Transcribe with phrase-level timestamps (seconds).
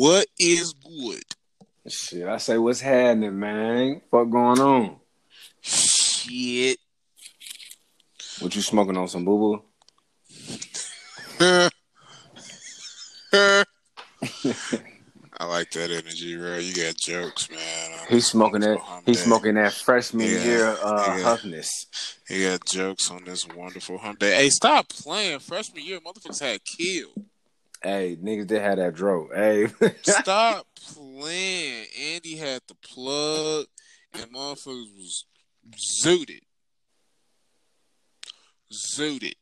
[0.00, 1.24] What is good?
[1.88, 4.00] Shit, I say what's happening, man?
[4.10, 4.96] What going on?
[5.60, 6.78] Shit.
[8.38, 9.60] What you smoking on some boo
[11.40, 11.40] boo?
[15.40, 16.58] I like that energy, bro.
[16.58, 17.58] You got jokes, man.
[18.08, 18.78] He's smoking that.
[19.04, 19.24] He's day.
[19.24, 21.24] smoking that freshman Yeah, year uh, yeah.
[21.24, 21.66] huffness.
[22.28, 24.36] He got jokes on this wonderful hump day.
[24.36, 25.40] Hey, stop playing.
[25.40, 27.24] Freshman year, motherfuckers had killed.
[27.82, 29.28] Hey, niggas did have that dro.
[29.34, 29.68] Hey,
[30.02, 31.86] Stop playing.
[32.14, 33.66] Andy had the plug,
[34.14, 35.24] and motherfuckers was
[36.04, 36.40] zooted.
[38.72, 39.34] Zooted.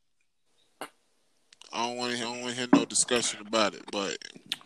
[1.73, 2.19] I don't want to.
[2.19, 3.83] I don't want to hear no discussion about it.
[3.91, 4.19] But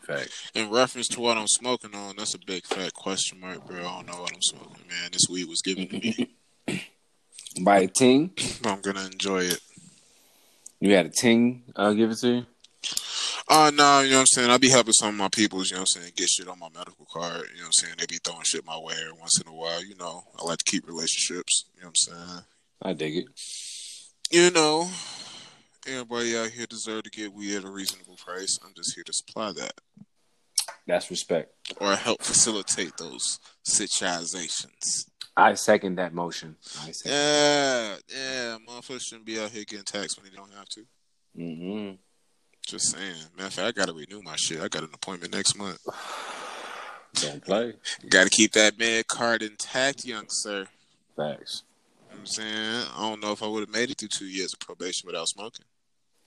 [0.07, 0.31] fact.
[0.55, 3.79] in reference to what I'm smoking on, that's a big fat question mark, bro.
[3.79, 5.11] I don't know what I'm smoking, man.
[5.13, 6.37] This weed was given to me,
[7.63, 8.33] By a ting,
[8.65, 9.61] I'm gonna enjoy it.
[10.81, 11.63] you had a ting.
[11.77, 12.47] I'll give it to you.
[13.49, 14.51] Uh no, you know what I'm saying?
[14.51, 16.59] I be helping some of my peoples, you know what I'm saying, get shit on
[16.59, 17.43] my medical card.
[17.55, 17.95] You know what I'm saying?
[17.99, 20.25] They be throwing shit my way every once in a while, you know.
[20.39, 22.45] I like to keep relationships, you know what I'm saying?
[22.83, 23.27] I dig it.
[24.31, 24.89] You know,
[25.87, 28.59] everybody out here deserve to get weed at a reasonable price.
[28.65, 29.73] I'm just here to supply that.
[30.87, 31.53] That's respect.
[31.81, 35.07] Or help facilitate those situations.
[35.37, 36.57] I second that motion.
[36.83, 37.13] I second.
[37.13, 40.81] Yeah, yeah, motherfuckers shouldn't be out here getting taxed when they don't have to.
[41.39, 41.95] Mm-hmm.
[42.71, 43.15] Just saying.
[43.37, 44.61] Matter of fact, I gotta renew my shit.
[44.61, 45.81] I got an appointment next month.
[47.15, 47.75] Don't play.
[48.09, 50.69] Gotta keep that med card intact, young sir.
[51.17, 51.65] Facts.
[52.11, 52.85] You know I'm saying?
[52.97, 55.27] I don't know if I would have made it through two years of probation without
[55.27, 55.65] smoking.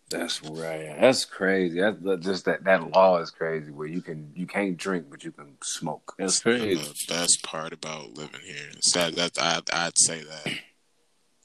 [0.10, 0.98] That's right.
[1.00, 1.80] That's crazy.
[1.80, 3.72] That's that- just that that law is crazy.
[3.72, 6.14] Where you can you can't drink but you can smoke.
[6.20, 6.76] That's crazy.
[6.76, 8.70] The best part about living here.
[8.96, 10.54] That, that I'd, I'd say that.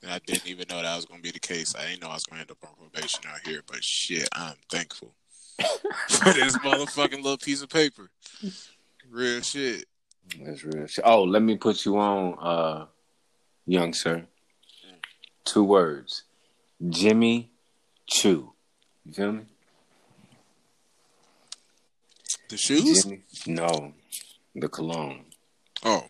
[0.02, 1.74] And I didn't even know that was going to be the case.
[1.74, 4.28] I didn't know I was going to end up on probation out here, but shit,
[4.32, 5.12] I'm thankful
[6.09, 8.10] for this motherfucking little piece of paper.
[9.10, 9.86] Real shit.
[10.41, 10.86] That's real.
[10.86, 11.04] shit.
[11.04, 12.86] Oh, let me put you on, uh,
[13.66, 14.26] young sir.
[15.44, 16.25] Two words:
[16.88, 17.50] Jimmy
[18.06, 18.53] Choo.
[19.04, 19.42] You feel me?
[22.50, 23.04] The shoes?
[23.04, 23.22] Jimmy?
[23.47, 23.94] No,
[24.54, 25.25] the cologne.
[25.84, 26.04] Oh,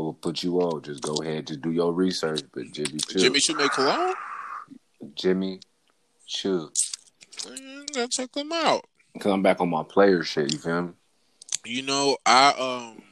[0.00, 0.82] I will put you on.
[0.82, 2.42] Just go ahead, just do your research.
[2.52, 4.14] But Jimmy Choo, Jimmy Choo make cologne?
[5.14, 5.60] Jimmy
[6.26, 6.70] Choo.
[7.92, 8.86] Gotta check them out.
[9.18, 10.52] Cause I'm back on my player shit.
[10.52, 10.92] You feel me?
[11.66, 13.02] You know, I um,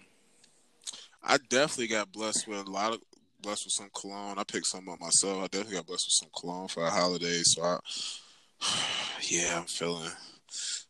[1.22, 3.00] I definitely got blessed with a lot of
[3.43, 4.38] blessed with some cologne.
[4.38, 5.44] I picked some up myself.
[5.44, 7.43] I definitely got blessed with some cologne for a holiday.
[7.43, 7.78] So I,
[9.28, 10.10] yeah, I'm feeling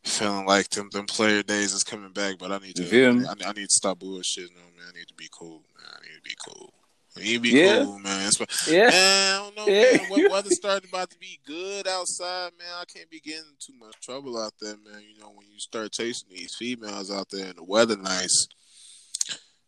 [0.03, 2.37] feeling like them them player days is coming back.
[2.39, 2.83] But I need to?
[2.85, 4.87] I, I need to stop bullshitting on man.
[4.93, 5.61] I need to be cool.
[5.77, 5.85] Man.
[5.93, 6.73] I need to be cool.
[7.17, 7.83] I need to be Yeah.
[7.83, 8.31] cool, man.
[8.67, 8.89] Yeah.
[8.89, 9.97] Man, I don't know, Yeah.
[9.97, 10.09] man.
[10.09, 12.67] What weather's starting about to be good outside, man.
[12.79, 15.01] I can't be getting too much trouble out there, man.
[15.01, 18.47] You know, when you start chasing these females out there and the weather nice,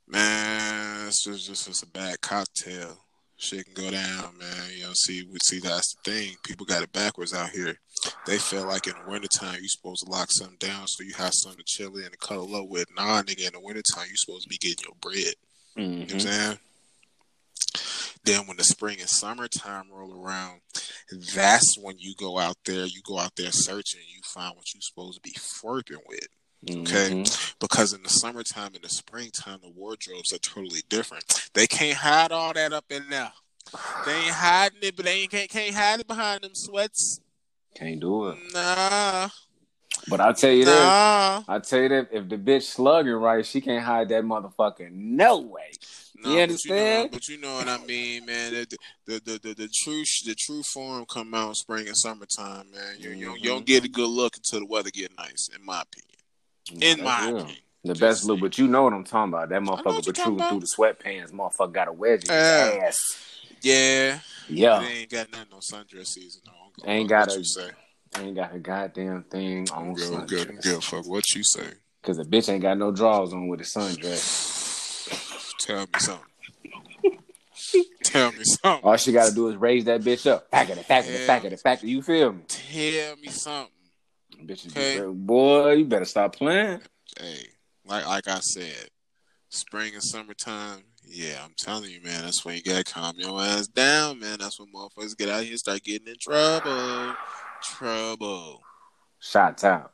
[0.08, 3.01] man, it's just just, just a bad cocktail.
[3.42, 4.70] Shit can go down, man.
[4.76, 6.36] You know, see, we see that's the thing.
[6.44, 7.76] People got it backwards out here.
[8.28, 11.34] They feel like in the wintertime you're supposed to lock something down so you have
[11.34, 12.86] something to chill in and cuddle up with.
[12.96, 15.34] Nah, nigga, in the wintertime you're supposed to be getting your bread.
[15.76, 16.22] You know what I'm Mhm.
[16.22, 16.60] saying?
[18.24, 20.62] Then when the spring and summertime roll around,
[21.10, 24.82] that's when you go out there, you go out there searching, you find what you're
[24.82, 26.28] supposed to be flirting with.
[26.70, 27.10] Okay.
[27.12, 27.54] Mhm.
[27.60, 31.50] Because in the summertime and the springtime, the wardrobes are totally different.
[31.54, 33.32] They can't hide all that up in there.
[34.06, 37.20] They ain't hiding it, but they ain't, can't, can't hide it behind them sweats.
[37.76, 38.38] Can't do it.
[38.54, 39.30] Nah,
[40.08, 40.76] But I tell you this.
[40.76, 41.44] nah.
[41.48, 44.92] I tell you that if the bitch slugging right, she can't hide that motherfucker.
[44.92, 45.72] No way.
[46.16, 47.04] No, You but understand?
[47.04, 48.54] know, but you know what I mean, man.
[48.54, 52.70] The the the the, the true the true form come out in spring and summertime,
[52.72, 52.96] man.
[53.00, 55.66] You you, don't, you don't get a good look until the weather get nice, in
[55.66, 56.08] my opinion.
[56.80, 57.56] In my opinion.
[57.84, 59.50] The Just best look, but you know what I'm talking about.
[59.50, 61.32] That motherfucker protruding through the sweatpants.
[61.32, 62.66] Motherfucker got a wedge in Yeah.
[62.72, 62.98] his ass.
[63.64, 64.80] Yeah, Yeah.
[64.80, 66.42] They ain't got nothing on sundress season.
[66.46, 67.70] No, Ain't got a- you say.
[68.18, 70.62] Ain't got a goddamn thing on good, sundress.
[70.62, 70.84] good.
[70.84, 71.68] Fuck what you say.
[72.04, 75.56] Cause the bitch ain't got no drawers on with a sundress.
[75.60, 76.26] Tell me something.
[78.04, 78.84] Tell me something.
[78.84, 80.50] All she gotta do is raise that bitch up.
[80.52, 81.28] Pack it, pack it, Yeah.
[81.28, 81.88] pack it, pack it.
[81.88, 82.42] You feel me?
[82.48, 83.72] Tell me something.
[84.46, 85.06] Bitch, Okay.
[85.14, 86.82] boy, you better stop playing.
[87.20, 87.46] hey,
[87.86, 88.90] like like I said,
[89.50, 90.84] spring and summertime.
[91.06, 92.24] Yeah, I'm telling you, man.
[92.24, 94.38] That's when you gotta calm your ass down, man.
[94.40, 97.16] That's when motherfuckers get out here and start getting in trouble.
[97.64, 98.62] Trouble.
[99.20, 99.94] Shots out.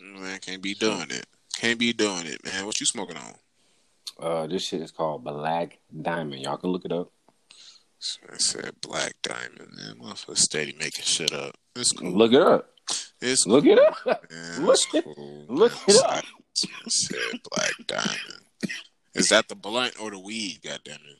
[0.00, 1.26] Man, can't be doing it.
[1.56, 2.66] Can't be doing it, man.
[2.66, 3.34] What you smoking on?
[4.18, 6.42] Uh, this shit is called Black Diamond.
[6.42, 7.10] Y'all can look it up.
[8.30, 9.96] I said Black Diamond, man.
[10.00, 11.56] Motherfucker steady making shit up.
[11.74, 12.12] It's cool.
[12.12, 12.73] Look it up.
[13.26, 13.96] It's Look cool, it up.
[14.30, 14.66] man.
[14.66, 15.44] Look it- cool.
[15.48, 16.24] look it up.
[16.54, 18.42] Said Black Diamond.
[19.14, 20.60] Is that the blunt or the weed?
[20.62, 21.18] Goddamn it!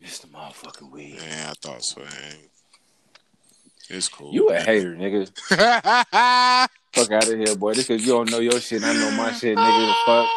[0.00, 1.18] It's the motherfucking weed.
[1.20, 2.00] Yeah, I thought so.
[2.02, 2.36] Man.
[3.88, 4.32] It's cool.
[4.34, 5.30] You a hater, nigga.
[6.92, 7.72] Fuck out of here, boy.
[7.74, 8.82] This cause you don't know your shit.
[8.82, 9.86] and I know my shit, nigga.
[9.86, 10.28] The fuck.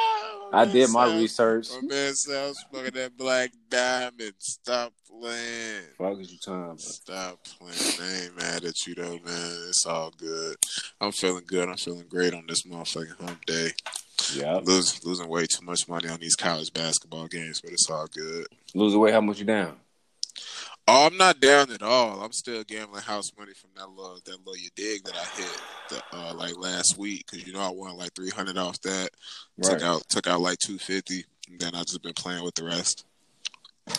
[0.52, 1.70] I did my research.
[1.82, 4.34] My man sounds fucking that Black Diamond.
[4.40, 5.84] Stop playing.
[5.98, 6.80] Fuck is you about?
[6.80, 7.74] Stop playing.
[8.02, 9.66] I ain't mad at you though, man.
[9.68, 10.56] It's all good.
[11.00, 11.70] I'm feeling good.
[11.70, 13.72] I'm feeling great on this motherfucking hump day.
[14.34, 14.60] Yeah.
[14.64, 18.48] Lose, losing way too much money on these college basketball games, but it's all good.
[18.74, 19.12] Losing away.
[19.12, 19.78] How much you down?
[20.92, 22.22] Oh, I'm not down at all.
[22.24, 25.62] I'm still gambling house money from that little that little you dig that I hit
[25.90, 29.10] the, uh, like last week because you know I won like 300 off that.
[29.62, 33.06] Took out took out like 250, and then I just been playing with the rest.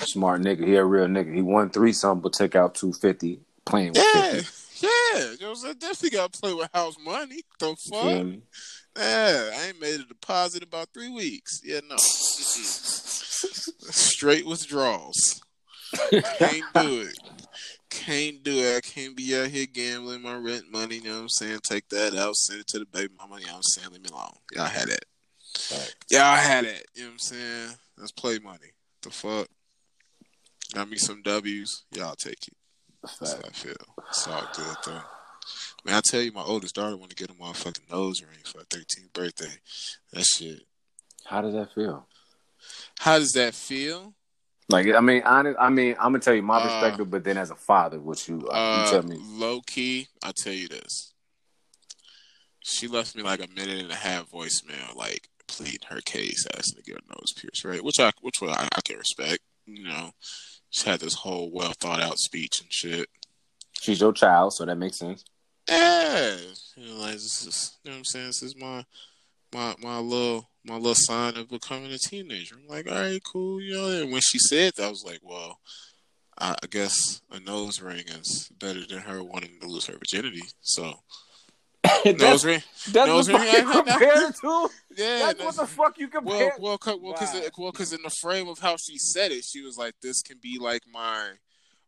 [0.01, 0.67] Smart nigga.
[0.67, 1.33] He a real nigga.
[1.35, 3.41] He won three something, but took out two fifty.
[3.67, 4.87] Playing with Yeah, 50.
[4.87, 5.33] yeah.
[5.33, 5.79] You know I'm?
[5.79, 7.43] Definitely got to play with house money.
[7.59, 8.27] The fuck?
[8.97, 11.61] Yeah, I ain't made a deposit about three weeks.
[11.65, 11.97] Yeah, no.
[13.91, 15.41] Straight withdrawals.
[16.39, 17.19] Can't do it.
[17.91, 18.77] Can't do it.
[18.77, 20.97] I can't be out here gambling my rent money.
[20.97, 21.61] You know what I'm saying?
[21.63, 23.41] Take that out, send it to the baby mama.
[23.41, 23.93] You know what I'm saying?
[23.93, 24.37] Leave me alone.
[24.53, 25.05] Y'all had it.
[25.73, 25.95] Right.
[26.11, 26.87] Y'all had it.
[26.95, 27.69] You know what I'm saying?
[27.99, 28.73] Let's play money.
[29.03, 29.49] The fuck?
[30.75, 31.83] Got me some W's.
[31.93, 32.55] Y'all take it.
[33.03, 33.75] That's how I feel.
[34.09, 35.03] It's all good though.
[35.85, 38.59] Man, I tell you, my oldest daughter want to get a motherfucking nose ring for
[38.59, 39.55] her 13th birthday.
[40.13, 40.61] That shit.
[41.25, 42.07] How does that feel?
[42.99, 44.15] How does that feel?
[44.71, 45.59] Like, I mean, honest.
[45.61, 48.27] I mean, I'm gonna tell you my Uh, perspective, but then as a father, what
[48.29, 49.17] you, uh, Uh, you tell me?
[49.21, 51.13] Low key, I tell you this.
[52.63, 56.77] She left me like a minute and a half voicemail, like pleading her case, asking
[56.77, 57.83] to get her nose pierced, right?
[57.83, 59.41] Which I, which I, I can respect.
[59.67, 60.13] You know,
[60.71, 63.09] she had this whole well thought out speech and shit.
[63.81, 65.25] She's your child, so that makes sense.
[65.69, 66.37] Yeah,
[66.77, 68.27] you know, like this is, you know what I'm saying.
[68.27, 68.85] This is my,
[69.53, 72.57] my, my little, my little sign of becoming a teenager.
[72.57, 74.03] I'm like, all right, cool, you know.
[74.03, 75.59] And when she said that, I was like, well,
[76.39, 80.43] I, guess a nose ring is better than her wanting to lose her virginity.
[80.63, 80.95] So
[82.07, 82.63] nose ring,
[82.93, 84.69] that's nose ring, you yeah, yeah, compare it to.
[84.97, 85.19] yeah.
[85.19, 86.55] That's what the fuck you compare.
[86.59, 87.49] well, well, because Wow.
[87.59, 90.39] well, because in the frame of how she said it, she was like, "This can
[90.43, 91.33] be like my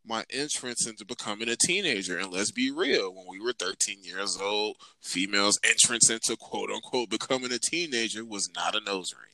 [0.04, 4.38] my entrance into becoming a teenager." And let's be real, when we were 13 years
[4.40, 9.32] old, females' entrance into quote unquote becoming a teenager was not a nose ring.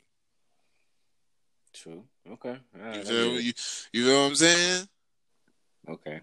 [1.73, 2.05] True.
[2.31, 2.59] Okay.
[2.75, 3.53] Right, You feel you,
[3.93, 4.89] you feel what I'm saying?
[5.89, 6.21] Okay.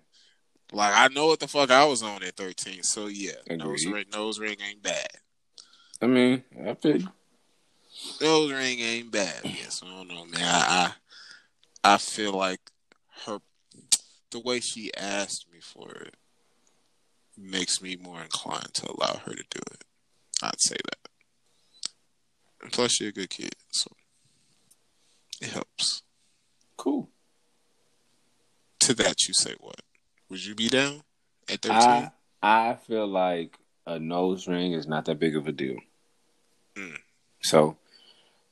[0.71, 4.05] Like I know what the fuck I was on at 13, so yeah, nose ring,
[4.11, 5.07] nose ring ain't bad.
[6.01, 6.99] I mean, I feel.
[8.21, 9.41] Nose ring ain't bad.
[9.43, 10.41] Yes, I don't know, man.
[10.43, 10.93] I,
[11.85, 12.59] I I feel like
[13.25, 13.39] her
[14.35, 16.15] the way she asked me for it
[17.37, 19.85] makes me more inclined to allow her to do it.
[20.43, 21.09] I'd say that.
[22.61, 23.91] And plus, she's a good kid, so
[25.39, 26.03] it helps.
[26.75, 27.09] Cool.
[28.79, 29.79] To that, you say what?
[30.29, 31.03] Would you be down
[31.49, 31.79] at thirteen?
[31.79, 32.11] I
[32.41, 35.77] I feel like a nose ring is not that big of a deal.
[36.75, 36.97] Mm.
[37.41, 37.77] So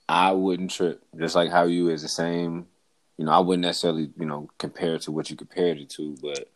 [0.07, 1.03] I wouldn't trip.
[1.17, 2.67] Just like how you is the same.
[3.17, 6.15] You know, I wouldn't necessarily, you know, compare it to what you compared it to,
[6.21, 6.49] but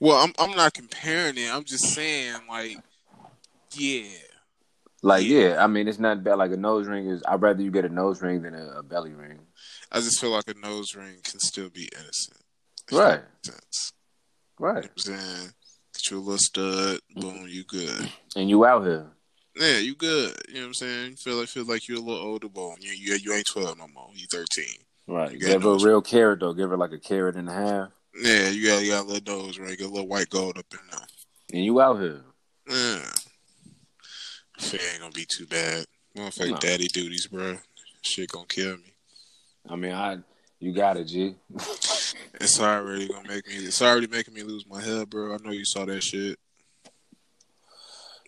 [0.00, 1.52] well, I'm I'm not comparing it.
[1.52, 2.78] I'm just saying, like,
[3.74, 4.08] yeah,
[5.02, 5.38] like, Yeah.
[5.50, 6.38] yeah, I mean, it's not bad.
[6.38, 7.22] Like a nose ring is.
[7.26, 9.38] I'd rather you get a nose ring than a, a belly ring.
[9.92, 12.38] I just feel like a nose ring can still be innocent.
[12.90, 13.20] Right.
[13.42, 13.92] sense.
[14.58, 14.76] Right.
[14.76, 15.52] You know what I'm saying?
[15.94, 18.10] Get you a little stud, boom, you good.
[18.34, 19.06] And you out here.
[19.56, 20.34] Yeah, you good.
[20.48, 21.16] You know what I'm saying?
[21.16, 22.76] Feel like feel like you're a little older, boom.
[22.80, 24.10] You you, you ain't twelve no more.
[24.14, 24.78] You thirteen.
[25.08, 25.40] Right.
[25.40, 26.52] Give her a real carat though.
[26.52, 27.88] Give her like a carat and a half.
[28.20, 29.76] Yeah, you got you got a little those right.
[29.76, 31.06] get a little white gold up in there.
[31.54, 32.20] And you out here.
[32.68, 33.00] Yeah.
[34.58, 35.86] Shit ain't gonna be too bad.
[36.16, 36.56] Motherfucking No.
[36.58, 37.56] daddy duties, bro.
[38.02, 38.92] Shit gonna kill me.
[39.68, 40.18] I mean, I
[40.60, 41.36] you got it, G.
[42.40, 43.54] It's already gonna make me.
[43.54, 45.34] It's already making me lose my head, bro.
[45.34, 46.38] I know you saw that shit.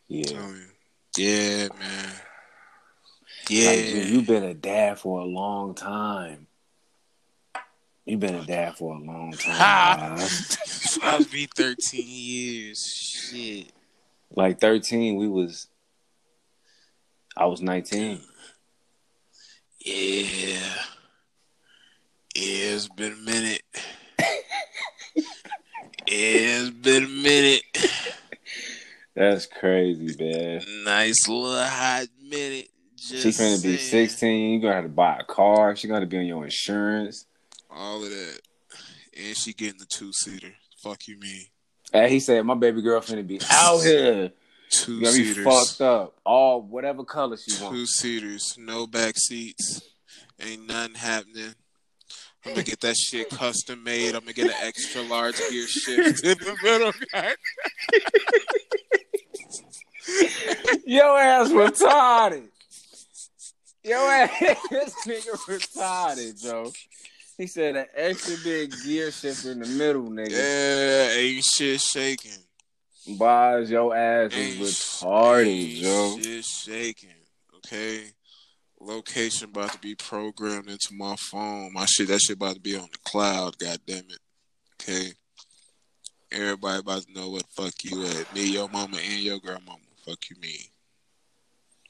[0.09, 0.53] Yeah.
[1.17, 2.05] Yeah, man.
[2.07, 2.15] Like,
[3.49, 3.75] Yeah.
[3.77, 6.49] G, you've been a dad for a long time.
[8.07, 10.17] You've been a dad for a long time.
[10.17, 10.29] man.
[11.03, 12.85] I'll be 13 years.
[12.87, 13.73] Shit.
[14.35, 15.69] like thirteen, we was.
[17.37, 18.21] I was nineteen.
[19.85, 20.59] Yeah.
[22.35, 23.63] Yeah, it's been a minute.
[26.07, 27.63] it's been a minute.
[29.15, 30.63] That's crazy, man.
[30.85, 32.69] Nice little hot minute.
[32.97, 34.53] She's gonna be sixteen.
[34.53, 35.75] You're gonna have to buy a car.
[35.77, 37.27] She's gonna be on your insurance.
[37.73, 38.41] All of that.
[39.17, 40.53] And she getting the two seater.
[40.83, 41.47] Fuck you mean.
[41.93, 44.33] And he said, "My baby girl finna be out here."
[44.71, 45.45] Two seaters.
[45.45, 46.15] fucked up.
[46.25, 47.99] All whatever color she Two wants.
[47.99, 48.55] seaters.
[48.57, 49.83] No back seats.
[50.41, 51.55] Ain't nothing happening.
[52.47, 54.15] I'm gonna get that shit custom made.
[54.15, 56.93] I'm gonna get an extra large gear shift in the middle.
[60.87, 62.49] Your ass retarded.
[63.85, 64.31] Your ass,
[64.71, 66.73] this nigga retarded, Joe.
[67.41, 70.31] He said an extra big gear shift in the middle, nigga.
[70.31, 72.37] Yeah, ain't shit shaking.
[73.17, 76.19] Buys your ass Ain't is retarded, ain't Joe.
[76.21, 77.09] Shit shaking.
[77.57, 78.03] Okay.
[78.79, 81.73] Location about to be programmed into my phone.
[81.73, 83.57] My shit, that shit about to be on the cloud.
[83.57, 84.19] God damn it.
[84.75, 85.13] Okay.
[86.31, 88.35] Everybody about to know what the fuck you at.
[88.35, 89.79] Me, your mama, and your grandmama.
[90.05, 90.59] Fuck you, me.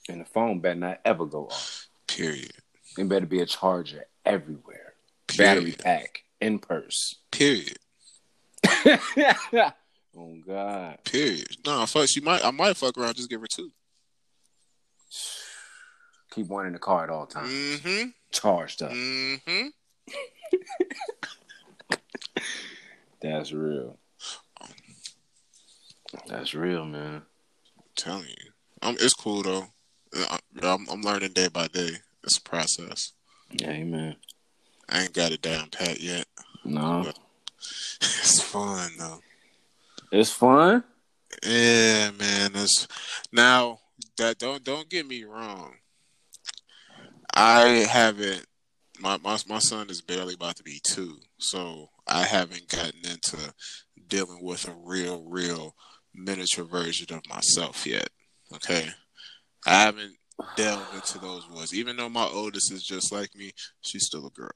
[0.09, 1.88] And the phone better not ever go off.
[2.07, 2.52] Period.
[2.97, 4.80] There better be a charger everywhere.
[5.37, 7.17] Battery pack in purse.
[7.31, 7.77] Period.
[8.67, 10.99] oh God.
[11.05, 11.57] Period.
[11.67, 12.09] No, fuck.
[12.09, 12.45] She might.
[12.45, 13.17] I might fuck around.
[13.17, 13.71] Just give her two.
[16.33, 17.51] Keep one in the car at all times.
[17.51, 18.11] Mm-hmm.
[18.31, 18.93] Charged up.
[18.93, 19.67] Mm-hmm.
[23.23, 23.99] That's real.
[26.27, 27.23] That's real, man.
[27.77, 29.67] I'm telling you, um, it's cool though.
[30.63, 31.91] I'm, I'm learning day by day.
[32.25, 33.13] It's a process.
[33.51, 34.17] Yeah, man.
[34.90, 36.26] I ain't got it down pat yet.
[36.64, 37.11] No.
[38.02, 39.20] It's fun though.
[40.11, 40.85] It's fun.
[41.44, 42.52] Yeah, man.
[42.54, 42.88] It's
[43.30, 43.80] now
[44.16, 45.75] that don't don't get me wrong.
[47.35, 48.47] I haven't.
[48.99, 53.52] My my my son is barely about to be two, so I haven't gotten into
[54.09, 55.75] dealing with a real, real
[56.14, 58.09] miniature version of myself yet.
[58.54, 58.88] Okay,
[59.66, 60.14] I haven't
[60.56, 61.75] delved into those woods.
[61.75, 64.50] Even though my oldest is just like me, she's still a girl.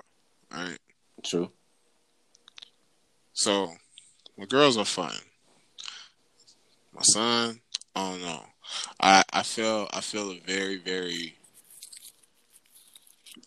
[0.52, 0.78] All right.
[1.22, 1.50] True.
[3.32, 3.72] So,
[4.38, 5.14] my girls are fun.
[6.94, 7.60] My son,
[7.94, 8.42] I don't know.
[9.00, 11.36] I I feel I feel a very very.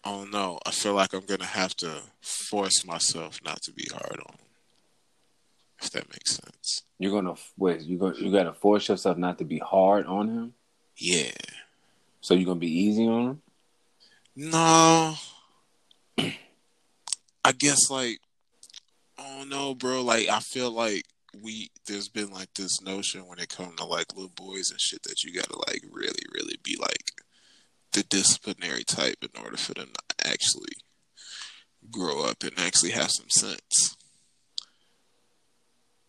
[0.03, 0.59] I don't know.
[0.65, 4.33] I feel like I'm gonna have to force myself not to be hard on.
[4.33, 4.45] him.
[5.81, 6.83] If that makes sense.
[6.99, 7.81] You're gonna wait.
[7.81, 10.53] You going you gotta force yourself not to be hard on him.
[10.97, 11.31] Yeah.
[12.21, 13.41] So you're gonna be easy on him.
[14.35, 15.15] No.
[17.47, 18.19] I guess like
[19.17, 20.01] I don't know, bro.
[20.03, 21.03] Like I feel like
[21.41, 25.01] we there's been like this notion when it comes to like little boys and shit
[25.03, 27.13] that you gotta like really, really be like
[27.93, 30.73] the disciplinary type in order for them to actually
[31.89, 33.95] grow up and actually have some sense.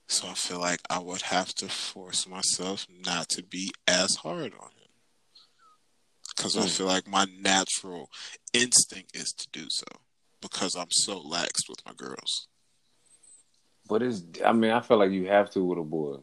[0.09, 4.55] So I feel like I would have to force myself not to be as hard
[4.55, 4.91] on him.
[6.37, 6.67] Because I Hmm.
[6.67, 8.11] feel like my natural
[8.53, 9.87] instinct is to do so.
[10.41, 12.49] Because I'm so lax with my girls.
[13.89, 14.23] But it's.
[14.45, 16.19] I mean, I feel like you have to with a boy.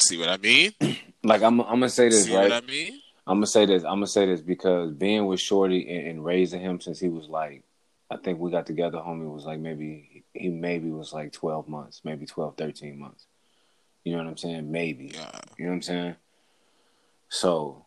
[0.00, 0.72] See what I mean?
[1.26, 1.58] Like I'm.
[1.60, 2.50] I'm gonna say this See right.
[2.50, 3.00] what I mean?
[3.26, 3.82] I'm gonna say this.
[3.82, 7.28] I'm gonna say this because being with Shorty and, and raising him since he was
[7.28, 7.62] like,
[8.10, 8.98] I think we got together.
[8.98, 13.26] Homie was like maybe he maybe was like 12 months, maybe 12, 13 months.
[14.04, 14.70] You know what I'm saying?
[14.70, 15.12] Maybe.
[15.14, 15.30] Yeah.
[15.56, 16.16] You know what I'm saying?
[17.30, 17.83] So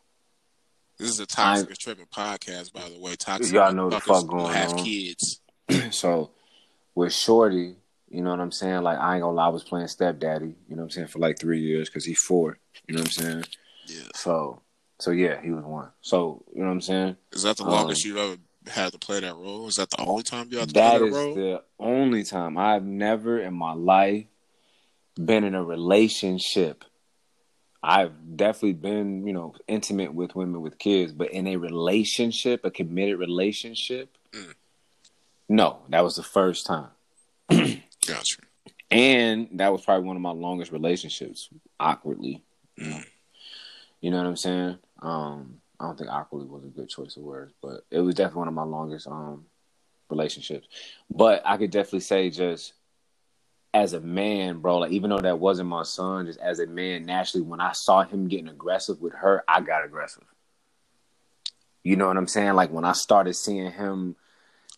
[1.00, 3.16] This is a toxic tripping podcast, by the way.
[3.16, 3.54] Toxic.
[3.54, 4.84] Y'all know the fuck going have on.
[4.84, 5.42] kids.
[5.92, 6.32] so
[6.96, 7.76] with Shorty,
[8.10, 8.82] you know what I'm saying?
[8.82, 10.46] Like I ain't gonna lie, I was playing stepdaddy.
[10.68, 12.58] You know what I'm saying for like three years because he's four.
[12.88, 13.44] You know what I'm saying?
[13.88, 14.08] Yeah.
[14.16, 14.62] So
[15.00, 15.90] so yeah, he was one.
[16.02, 17.18] So you know what I'm saying?
[17.32, 18.38] Is that the Um, longest you've ever
[18.68, 19.68] had to play that role?
[19.68, 21.12] Is that the only time you had to play that role?
[21.12, 24.26] That is the only time I've never in my life
[25.24, 26.84] been in a relationship.
[27.84, 32.72] I've definitely been, you know, intimate with women with kids, but in a relationship, a
[32.72, 34.56] committed relationship, Mm.
[35.48, 36.90] no, that was the first time.
[37.50, 38.42] Gotcha.
[38.92, 42.44] And that was probably one of my longest relationships, awkwardly.
[42.80, 43.06] Mm.
[44.02, 44.78] You know what I'm saying?
[45.02, 48.40] Um, I don't think awkwardly was a good choice of words, but it was definitely
[48.40, 49.46] one of my longest um
[50.10, 50.68] relationships.
[51.10, 52.74] But I could definitely say just
[53.78, 57.06] as a man, bro, like even though that wasn't my son, just as a man,
[57.06, 60.24] naturally when I saw him getting aggressive with her, I got aggressive.
[61.84, 62.56] You know what I'm saying?
[62.56, 64.16] Like when I started seeing him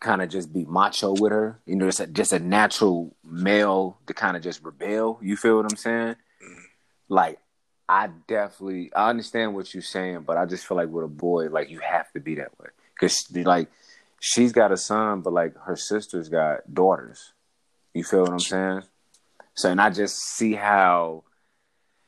[0.01, 3.98] kind of just be macho with her, you know, it's a, just a natural male
[4.08, 5.18] to kind of just rebel.
[5.22, 6.18] You feel what I'm saying?
[7.08, 7.39] Like
[7.88, 11.48] I definitely I understand what you're saying, but I just feel like with a boy,
[11.48, 13.70] like you have to be that way because like
[14.20, 17.32] she's got a son, but like her sister's got daughters.
[17.93, 18.84] You feel what I'm saying?
[19.55, 21.24] So and I just see how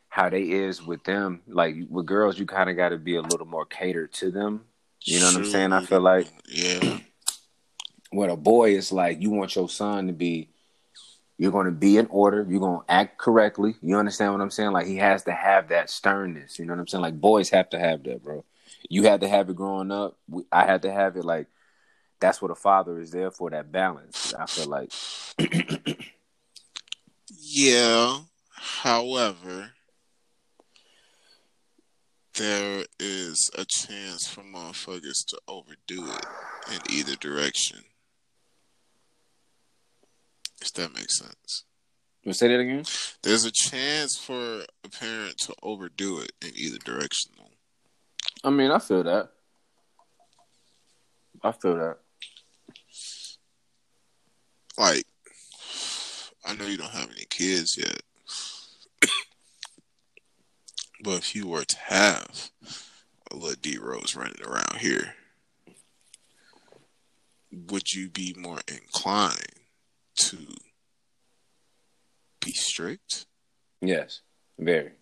[0.09, 1.41] how they is with them.
[1.47, 4.65] Like with girls, you kind of got to be a little more catered to them.
[5.03, 5.73] You know what I'm saying?
[5.73, 7.00] I feel like Yeah.
[8.11, 10.50] with a boy, it's like you want your son to be,
[11.38, 12.45] You're going to be in order.
[12.47, 13.75] You're going to act correctly.
[13.81, 14.71] You understand what I'm saying?
[14.73, 16.59] Like he has to have that sternness.
[16.59, 17.01] You know what I'm saying?
[17.01, 18.43] Like boys have to have that, bro.
[18.89, 20.17] You had to have it growing up.
[20.51, 21.25] I had to have it.
[21.25, 21.47] Like
[22.21, 23.49] that's what a father is there for.
[23.49, 24.33] That balance.
[24.33, 24.91] I feel like.
[27.27, 28.19] yeah.
[28.53, 29.71] However,
[32.35, 36.25] there is a chance for motherfuckers to overdo it
[36.71, 37.79] in either direction.
[40.61, 41.65] If that makes sense.
[42.23, 42.83] You say that again?
[43.23, 48.47] There's a chance for a parent to overdo it in either direction, though.
[48.47, 49.29] I mean, I feel that.
[51.43, 51.97] I feel that.
[54.81, 55.05] Like,
[56.43, 58.01] I know you don't have any kids yet,
[61.03, 62.50] but if you were to have
[63.29, 65.13] a little D Rose running around here,
[67.51, 69.35] would you be more inclined
[70.15, 70.38] to
[72.43, 73.27] be strict?
[73.81, 74.21] Yes,
[74.57, 74.93] very.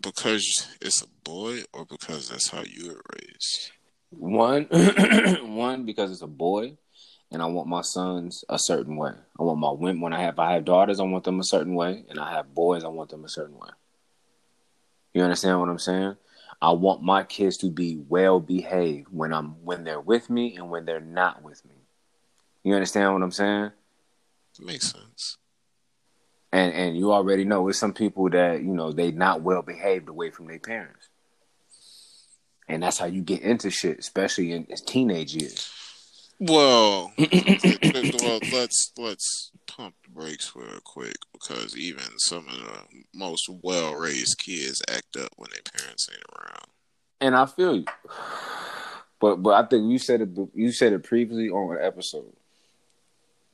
[0.00, 3.72] Because it's a boy, or because that's how you were raised?
[4.10, 4.66] One,
[5.56, 6.76] one because it's a boy,
[7.30, 9.12] and I want my sons a certain way.
[9.38, 11.74] I want my women when I have I have daughters, I want them a certain
[11.74, 13.70] way, and I have boys, I want them a certain way.
[15.12, 16.16] You understand what I'm saying?
[16.60, 20.70] I want my kids to be well behaved when I'm when they're with me and
[20.70, 21.74] when they're not with me.
[22.62, 23.70] You understand what I'm saying?
[24.60, 25.36] Makes sense.
[26.52, 30.08] And and you already know it's some people that, you know, they not well behaved
[30.08, 31.08] away from their parents.
[32.68, 35.70] And that's how you get into shit, especially in teenage years.
[36.38, 37.28] Well, well,
[38.52, 44.82] let's let's pump the brakes real quick because even some of the most well-raised kids
[44.90, 46.66] act up when their parents ain't around.
[47.20, 47.84] And I feel you,
[49.20, 50.28] but but I think you said it.
[50.54, 52.32] You said it previously on an episode.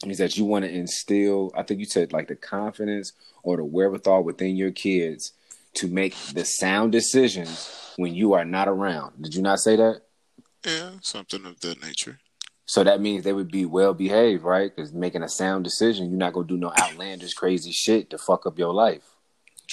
[0.07, 1.53] Is that you want to instill?
[1.55, 3.13] I think you said like the confidence
[3.43, 5.33] or the wherewithal within your kids
[5.75, 9.23] to make the sound decisions when you are not around.
[9.23, 10.03] Did you not say that?
[10.65, 12.19] Yeah, something of that nature.
[12.71, 14.71] So that means they would be well behaved, right?
[14.73, 18.47] Because making a sound decision, you're not gonna do no outlandish, crazy shit to fuck
[18.47, 19.17] up your life,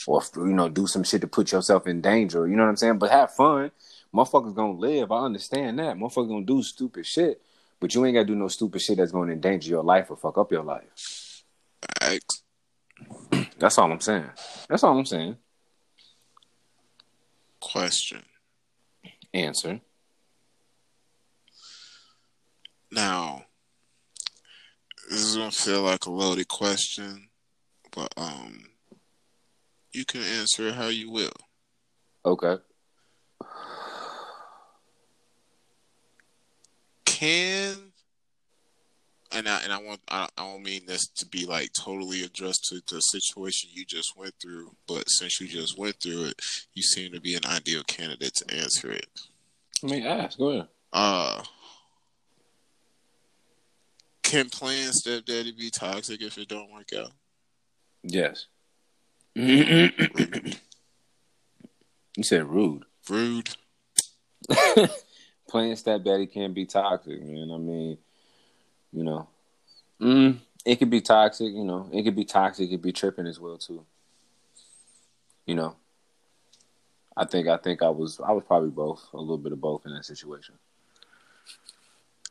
[0.08, 2.48] or you know, do some shit to put yourself in danger.
[2.48, 2.98] You know what I'm saying?
[2.98, 3.70] But have fun.
[4.12, 5.12] Motherfuckers gonna live.
[5.12, 5.96] I understand that.
[5.96, 7.40] Motherfuckers gonna do stupid shit,
[7.80, 10.40] but you ain't gotta do no stupid shit that's gonna endanger your life or fuck
[10.40, 11.44] up your life.
[12.00, 12.42] Thanks.
[13.60, 14.32] That's all I'm saying.
[14.70, 15.38] That's all I'm saying.
[17.60, 18.24] Question.
[19.36, 19.82] Answer.
[22.92, 23.46] Now,
[25.10, 27.30] this is gonna feel like a loaded question,
[27.96, 28.64] but um,
[29.92, 31.32] you can answer how you will.
[32.26, 32.58] Okay.
[37.06, 37.94] Can
[39.32, 42.66] and I and I want I, I don't mean this to be like totally addressed
[42.66, 46.42] to the situation you just went through, but since you just went through it,
[46.74, 49.08] you seem to be an ideal candidate to answer it.
[49.84, 50.38] I mean, ask.
[50.38, 50.68] Go ahead.
[50.94, 51.44] Uh,
[54.28, 57.12] can playing stepdaddy be toxic if it don't work out?
[58.04, 58.48] Yes.
[59.34, 59.90] you
[62.22, 62.84] said rude.
[63.10, 63.50] Rude.
[65.48, 67.52] playing stepdaddy can be toxic, man.
[67.54, 67.98] I mean,
[68.92, 69.30] you know,
[70.02, 71.54] mm, it could be toxic.
[71.54, 72.68] You know, it could be toxic.
[72.68, 73.86] It could be tripping as well too.
[75.46, 75.78] You know,
[77.16, 79.86] I think I think I was I was probably both a little bit of both
[79.86, 80.56] in that situation.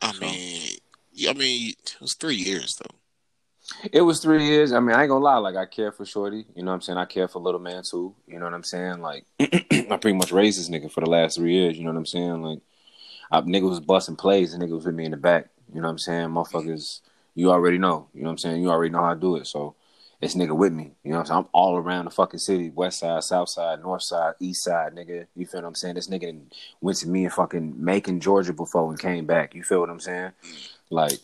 [0.02, 0.20] I so.
[0.20, 0.76] mean,
[1.24, 2.96] I mean, it was three years though.
[3.92, 4.72] It was three years.
[4.72, 5.38] I mean, I ain't gonna lie.
[5.38, 6.44] Like, I care for Shorty.
[6.54, 6.98] You know what I'm saying?
[6.98, 8.14] I care for Little Man too.
[8.26, 9.00] You know what I'm saying?
[9.00, 11.76] Like, I pretty much raised this nigga for the last three years.
[11.76, 12.42] You know what I'm saying?
[12.42, 12.60] Like,
[13.30, 15.48] I, nigga was busting plays and nigga was with me in the back.
[15.74, 16.28] You know what I'm saying?
[16.28, 17.00] Motherfuckers,
[17.34, 18.08] you already know.
[18.14, 18.62] You know what I'm saying?
[18.62, 19.46] You already know how to do it.
[19.46, 19.74] So,
[20.20, 20.92] it's nigga with me.
[21.04, 21.38] You know what I'm saying?
[21.38, 25.26] I'm all around the fucking city, west side, south side, north side, east side, nigga.
[25.36, 25.96] You feel what I'm saying?
[25.96, 26.40] This nigga
[26.80, 29.54] went to me in fucking Macon, Georgia before and came back.
[29.54, 30.32] You feel what I'm saying?
[30.90, 31.18] Like,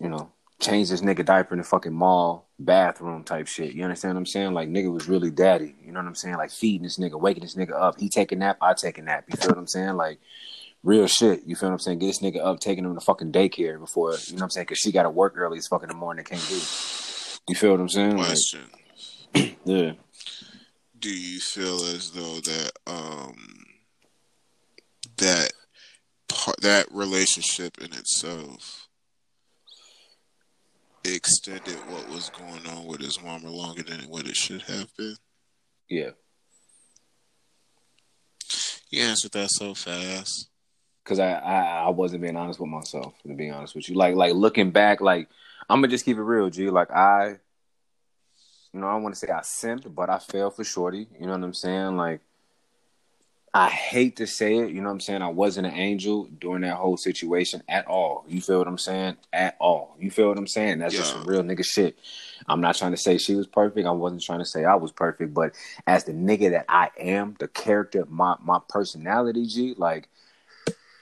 [0.00, 3.74] you know, change this nigga diaper in the fucking mall bathroom type shit.
[3.74, 4.54] You understand what I'm saying?
[4.54, 5.74] Like nigga was really daddy.
[5.84, 6.36] You know what I'm saying?
[6.36, 7.98] Like feeding this nigga, waking this nigga up.
[7.98, 9.24] He take a nap, I take a nap.
[9.28, 9.96] You feel what I'm saying?
[9.96, 10.18] Like
[10.82, 11.42] real shit.
[11.46, 11.98] You feel what I'm saying?
[11.98, 14.66] Get this nigga up, taking him to fucking daycare before you know what I'm saying?
[14.66, 16.24] Cause she got to work early as fucking in the morning.
[16.24, 16.54] Can't do.
[17.48, 18.16] You feel what I'm saying?
[18.16, 18.70] Question.
[19.34, 19.92] Like, yeah.
[20.98, 23.36] Do you feel as though that um
[25.18, 25.52] that
[26.60, 28.88] that relationship in itself
[31.04, 35.16] extended what was going on with his mama longer than what it should have been?
[35.88, 36.10] Yeah.
[38.90, 40.48] You answered that so fast.
[41.04, 43.94] Cause I, I I wasn't being honest with myself, to be honest with you.
[43.94, 45.28] Like like looking back, like
[45.68, 46.70] I'm gonna just keep it real, G.
[46.70, 47.36] Like I,
[48.72, 51.06] you know, I want to say I simped, but I fell for Shorty.
[51.20, 51.98] You know what I'm saying?
[51.98, 52.20] Like
[53.56, 55.22] I hate to say it, you know what I'm saying?
[55.22, 58.24] I wasn't an angel during that whole situation at all.
[58.26, 59.16] You feel what I'm saying?
[59.32, 59.94] At all.
[59.96, 60.80] You feel what I'm saying?
[60.80, 61.00] That's yeah.
[61.00, 61.96] just some real nigga shit.
[62.48, 63.86] I'm not trying to say she was perfect.
[63.86, 65.54] I wasn't trying to say I was perfect, but
[65.86, 70.08] as the nigga that I am, the character, my my personality, G, like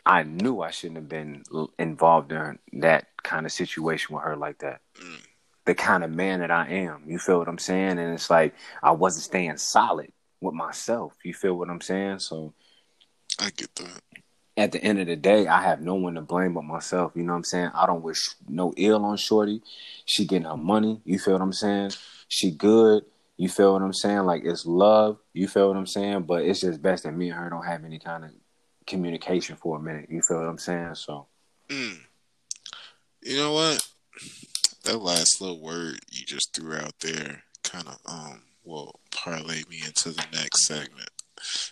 [0.05, 1.45] I knew I shouldn't have been
[1.79, 4.83] involved in that kind of situation with her like that.
[5.01, 5.27] Mm.
[5.65, 7.05] The kind of man that I am.
[7.07, 7.99] You feel what I'm saying?
[7.99, 10.13] And it's like I wasn't staying solid
[10.43, 11.15] with myself.
[11.25, 12.19] You feel what I'm saying?
[12.21, 12.53] So
[13.39, 14.03] I get that.
[14.57, 17.13] At the end of the day, I have no one to blame but myself.
[17.15, 17.71] You know what I'm saying?
[17.75, 19.63] I don't wish no ill on Shorty.
[20.05, 21.01] She getting her money.
[21.05, 21.93] You feel what I'm saying?
[22.29, 23.05] She good.
[23.39, 24.21] You feel what I'm saying?
[24.21, 25.19] Like it's love.
[25.33, 26.23] You feel what I'm saying?
[26.23, 28.31] But it's just best that me and her don't have any kind of
[28.87, 30.11] communication for a minute.
[30.11, 30.97] You feel what I'm saying?
[30.97, 31.27] So.
[31.69, 31.99] Mm.
[33.23, 33.89] You know what?
[34.85, 39.83] That last little word you just threw out there kind of um will parlay me
[39.85, 41.11] into the next segment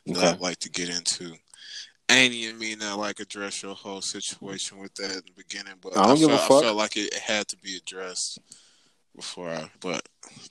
[0.09, 0.21] okay.
[0.21, 1.35] that I'd like to get into.
[2.11, 5.97] Ain't and me not like address your whole situation with that in the beginning, but
[5.97, 8.41] I, I, felt, I felt like it had to be addressed
[9.15, 9.71] before I.
[9.81, 10.09] But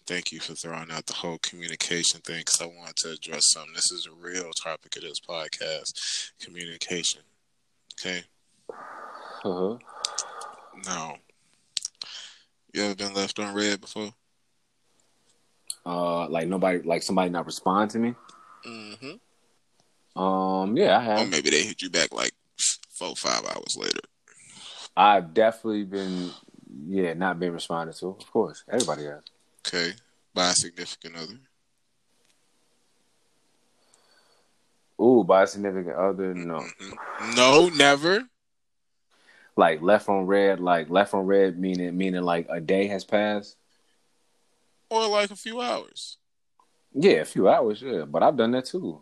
[0.08, 3.74] thank you for throwing out the whole communication thing because I wanted to address something.
[3.74, 7.24] This is a real topic of this podcast: communication.
[8.00, 8.24] Okay.
[9.44, 9.78] Uh huh.
[10.86, 11.16] Now,
[12.74, 14.14] you ever been left on read before?
[15.90, 18.14] Uh, like nobody, like somebody not respond to me.
[18.64, 20.22] Mm-hmm.
[20.22, 21.22] Um, yeah, I have.
[21.22, 22.32] Or maybe they hit you back like
[22.92, 24.02] four, five hours later.
[24.96, 26.30] I've definitely been,
[26.88, 28.10] yeah, not being responded to.
[28.10, 29.24] Of course, everybody has.
[29.66, 29.94] Okay,
[30.32, 31.40] by a significant other.
[35.02, 36.36] Ooh, by a significant other?
[36.36, 36.60] No.
[36.60, 37.36] Mm-hmm.
[37.36, 38.26] No, never.
[39.56, 43.56] Like left on read, like left on read, meaning meaning like a day has passed
[44.90, 46.18] or like a few hours.
[46.94, 48.06] Yeah, a few hours, yeah.
[48.06, 49.02] But I've done that too.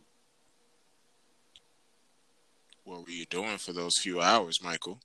[2.83, 4.99] What were you doing for those few hours, Michael?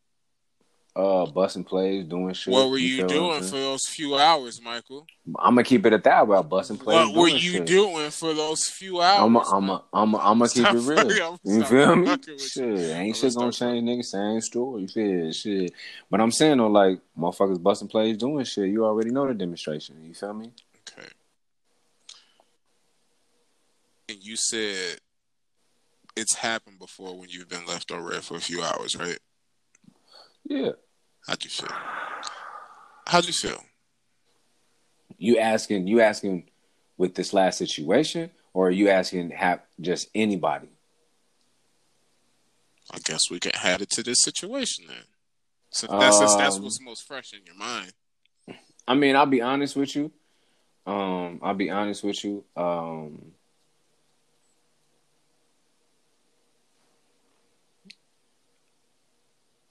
[0.94, 2.52] Uh, busting plays, doing shit.
[2.52, 5.06] What were you, you doing for those few hours, Michael?
[5.38, 7.08] I'm gonna keep it at that about busting plays.
[7.08, 7.66] What were you shit.
[7.66, 9.20] doing for those few hours?
[9.24, 11.38] I'm a, I'm a, I'm a, I'm gonna keep it real.
[11.44, 12.14] you feel me?
[12.36, 14.04] Shit, ain't shit gonna change, nigga.
[14.04, 14.82] Same story.
[14.82, 15.72] You feel shit.
[16.10, 18.68] But I'm saying though, like motherfuckers busting plays, doing shit.
[18.68, 19.96] You already know the demonstration.
[20.04, 20.52] You feel me?
[24.20, 24.98] You said
[26.16, 29.18] it's happened before when you've been left on read for a few hours, right?
[30.44, 30.72] Yeah.
[31.26, 31.68] How'd you feel?
[33.06, 33.62] How'd you feel?
[35.18, 36.50] You asking you asking
[36.96, 40.68] with this last situation, or are you asking have just anybody?
[42.92, 45.04] I guess we can add it to this situation then.
[45.70, 47.92] So that's um, that's what's most fresh in your mind.
[48.86, 50.10] I mean, I'll be honest with you.
[50.84, 52.44] Um, I'll be honest with you.
[52.56, 53.32] Um,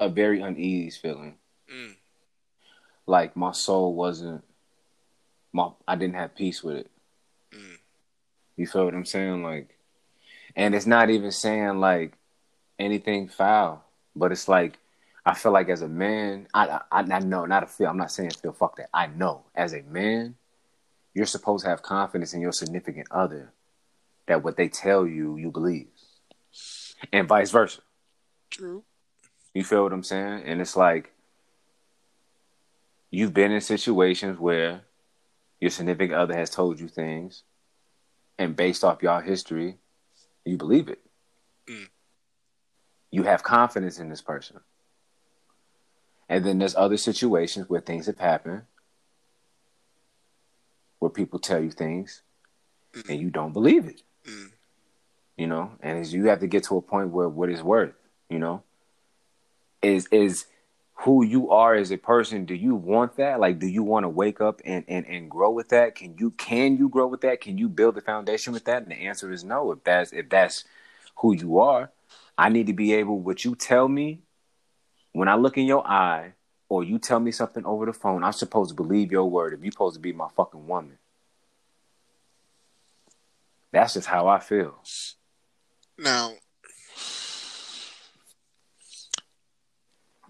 [0.02, 1.36] a very uneasy feeling.
[1.72, 1.96] Mm.
[3.06, 4.44] Like my soul wasn't
[5.54, 6.92] my I didn't have peace with it.
[7.54, 7.78] Mm.
[8.58, 9.44] You feel what I'm saying?
[9.44, 9.78] Like
[10.56, 12.18] and it's not even saying like
[12.80, 13.86] anything foul,
[14.16, 14.80] but it's like
[15.24, 17.88] I feel like as a man, I I, I know not a feel.
[17.88, 18.90] I'm not saying feel fuck that.
[18.92, 20.36] I know as a man,
[21.14, 23.54] you're supposed to have confidence in your significant other
[24.26, 25.90] that what they tell you, you believe,
[27.14, 27.82] and vice versa.
[28.50, 28.84] True.
[29.54, 30.44] You feel what I'm saying?
[30.46, 31.12] And it's like
[33.10, 34.82] you've been in situations where
[35.60, 37.44] your significant other has told you things,
[38.38, 39.78] and based off y'all history,
[40.46, 41.00] you believe it.
[41.68, 41.88] Mm.
[43.12, 44.60] You have confidence in this person.
[46.30, 48.64] And then there's other situations where things have happened
[51.00, 52.22] where people tell you things
[52.94, 53.10] mm.
[53.10, 54.02] and you don't believe it.
[54.26, 54.52] Mm.
[55.38, 57.94] You know, and you have to get to a point where what is worth,
[58.30, 58.64] you know,
[59.82, 60.46] is is
[60.94, 62.46] who you are as a person.
[62.46, 63.40] Do you want that?
[63.40, 65.96] Like, do you want to wake up and, and and grow with that?
[65.96, 67.42] Can you can you grow with that?
[67.42, 68.84] Can you build a foundation with that?
[68.84, 69.72] And the answer is no.
[69.72, 70.64] If that's if that's
[71.18, 71.92] who you are,
[72.38, 73.20] I need to be able.
[73.20, 74.22] What you tell me
[75.14, 76.34] when I look in your eye,
[76.70, 79.62] or you tell me something over the phone, I'm supposed to believe your word if
[79.62, 80.98] you're supposed to be my fucking woman.
[83.72, 84.76] That's just how I feel.
[85.98, 86.34] Now,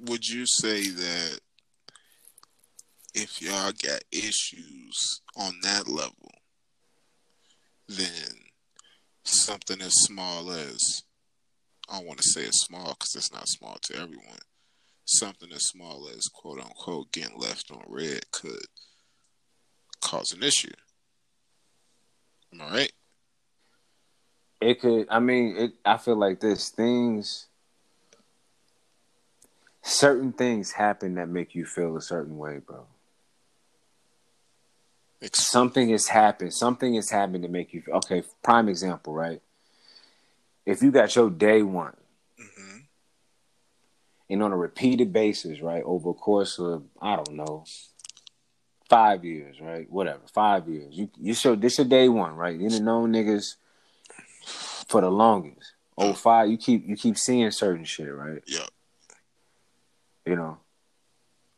[0.07, 1.39] would you say that
[3.13, 6.31] if y'all got issues on that level,
[7.87, 8.35] then
[9.23, 11.03] something as small as
[11.89, 14.39] I don't want to say it's small because it's not small to everyone
[15.05, 18.65] something as small as quote unquote getting left on read could
[19.99, 20.71] cause an issue.
[22.53, 22.91] Am I right?
[24.61, 25.07] It could.
[25.09, 25.73] I mean, it.
[25.85, 27.47] I feel like this things.
[29.83, 32.85] Certain things happen that make you feel a certain way, bro.
[35.33, 36.53] Something has happened.
[36.53, 37.95] Something has happened to make you feel.
[37.95, 39.41] Okay, prime example, right?
[40.65, 41.95] If you got your day one,
[42.39, 42.83] Mhm.
[44.29, 47.65] and on a repeated basis, right, over a course of I don't know,
[48.89, 50.95] five years, right, whatever, five years.
[50.97, 52.59] You you show this your day one, right?
[52.59, 53.55] You didn't know niggas
[54.87, 55.73] for the longest.
[55.97, 58.43] Oh five, you keep you keep seeing certain shit, right?
[58.47, 58.67] Yeah.
[60.25, 60.57] You know,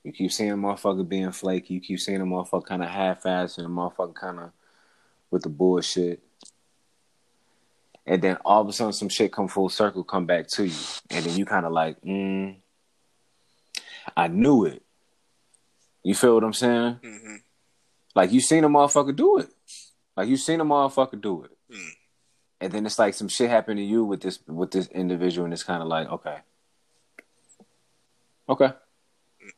[0.04, 1.76] you keep seeing a motherfucker being flaky.
[1.76, 4.52] You keep seeing a motherfucker kind of half-assed and a motherfucker kind of
[5.32, 6.22] with the bullshit.
[8.06, 10.76] And then all of a sudden, some shit come full circle, come back to you,
[11.10, 12.56] and then you kind of like, mm,
[14.16, 14.84] I knew it.
[16.04, 17.00] You feel what I'm saying?
[17.02, 17.42] Mhm.
[18.14, 19.50] Like you seen a motherfucker do it.
[20.18, 21.58] Like you seen a motherfucker do it.
[21.72, 21.90] Mm.
[22.62, 25.54] And then it's like some shit happened to you with this with this individual, and
[25.54, 26.40] it's kind of like, okay,
[28.50, 28.72] okay.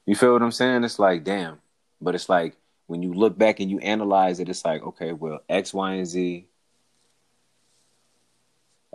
[0.05, 0.83] You feel what I'm saying?
[0.83, 1.59] It's like, damn.
[2.01, 2.55] But it's like
[2.87, 6.07] when you look back and you analyze it, it's like, okay, well, X, Y, and
[6.07, 6.45] Z.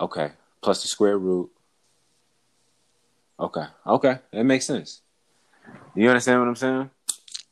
[0.01, 1.51] Okay, plus the square root.
[3.39, 5.03] Okay, okay, that makes sense.
[5.95, 6.91] You understand what I'm saying?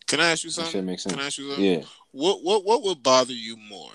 [0.07, 0.72] Can I ask you That something?
[0.72, 1.14] shit makes sense.
[1.14, 1.64] Can I ask you something?
[1.64, 1.83] Yeah.
[2.12, 3.92] What what what would bother you more?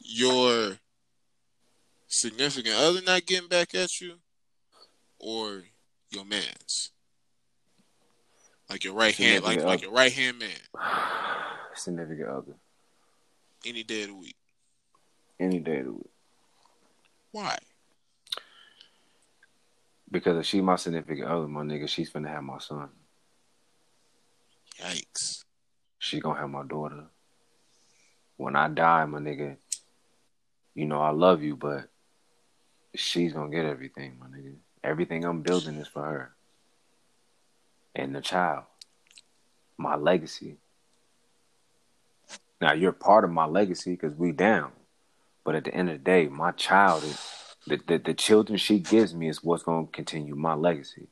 [0.00, 0.78] Your
[2.08, 4.14] significant other not getting back at you,
[5.18, 5.62] or
[6.10, 6.90] your man's?
[8.72, 10.48] Like your right hand, like Significant like your right hand man,
[11.74, 12.54] Significant other.
[13.66, 14.36] any day of the week.
[15.38, 16.10] Any day of the week.
[17.32, 17.58] Why?
[20.10, 22.88] Because if she my significant other, my nigga, she's finna have my son.
[24.80, 25.44] Yikes!
[25.98, 27.04] She gonna have my daughter.
[28.38, 29.58] When I die, my nigga,
[30.74, 31.90] you know I love you, but
[32.94, 34.54] she's gonna get everything, my nigga.
[34.82, 36.34] Everything I'm building is for her.
[37.94, 38.64] And the child.
[39.76, 40.56] My legacy.
[42.60, 44.72] Now you're part of my legacy because we down.
[45.44, 47.18] But at the end of the day, my child is
[47.66, 51.08] the, the, the children she gives me is what's gonna continue my legacy.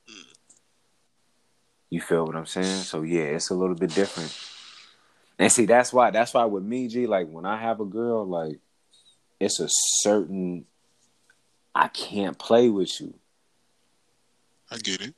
[1.90, 2.84] You feel what I'm saying?
[2.84, 4.36] So yeah, it's a little bit different.
[5.38, 8.26] And see, that's why that's why with me, G, like when I have a girl,
[8.26, 8.58] like
[9.40, 10.66] it's a certain
[11.74, 13.14] I can't play with you.
[14.70, 15.14] I get it.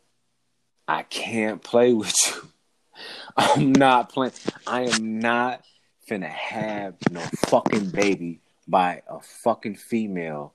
[0.92, 2.48] I can't play with you.
[3.38, 4.34] I'm not playing.
[4.66, 5.64] I am not
[6.06, 10.52] finna have no fucking baby by a fucking female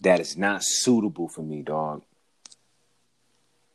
[0.00, 2.04] that is not suitable for me, dog.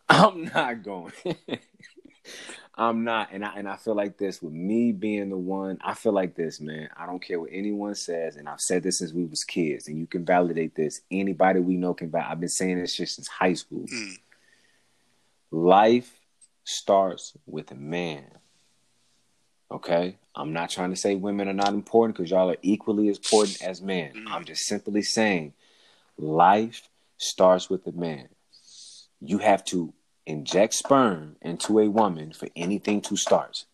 [0.10, 1.14] I'm not going.
[2.76, 5.78] I'm not, and I and I feel like this with me being the one.
[5.84, 6.90] I feel like this, man.
[6.98, 10.00] I don't care what anyone says, and I've said this since we was kids, and
[10.00, 11.02] you can validate this.
[11.12, 12.10] Anybody we know can.
[12.10, 13.86] val- I've been saying this shit since high school.
[13.86, 14.18] Mm.
[15.52, 16.20] Life
[16.64, 18.26] starts with a man.
[19.70, 20.18] Okay?
[20.36, 23.62] I'm not trying to say women are not important because y'all are equally as important
[23.62, 24.14] as men.
[24.16, 24.32] Mm.
[24.32, 25.54] I'm just simply saying
[26.18, 28.30] life starts with a man.
[29.20, 29.94] You have to
[30.26, 33.66] inject sperm into a woman for anything to start.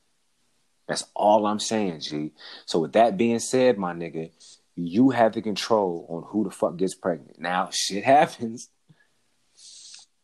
[0.88, 2.32] That's all I'm saying, G.
[2.66, 4.32] So with that being said, my nigga,
[4.76, 7.40] you have the control on who the fuck gets pregnant.
[7.40, 8.70] Now, shit happens.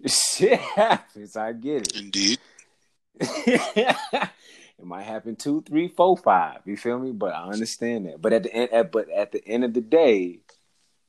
[0.06, 1.36] Shit happens.
[1.36, 2.00] I get it.
[2.00, 2.39] Indeed.
[3.20, 4.38] it
[4.82, 6.60] might happen two, three, four, five.
[6.66, 7.12] You feel me?
[7.12, 8.22] But I understand that.
[8.22, 10.39] But at the end, at, but at the end of the day,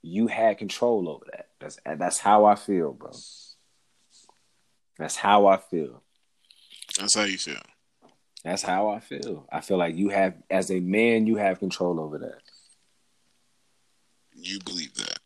[0.02, 1.48] you had control over that.
[1.61, 3.12] That's that's how I feel, bro.
[4.98, 6.02] That's how I feel.
[6.98, 7.61] That's how you feel.
[8.44, 9.48] That's how I feel.
[9.50, 12.42] I feel like you have, as a man, you have control over that.
[14.35, 15.18] You believe that.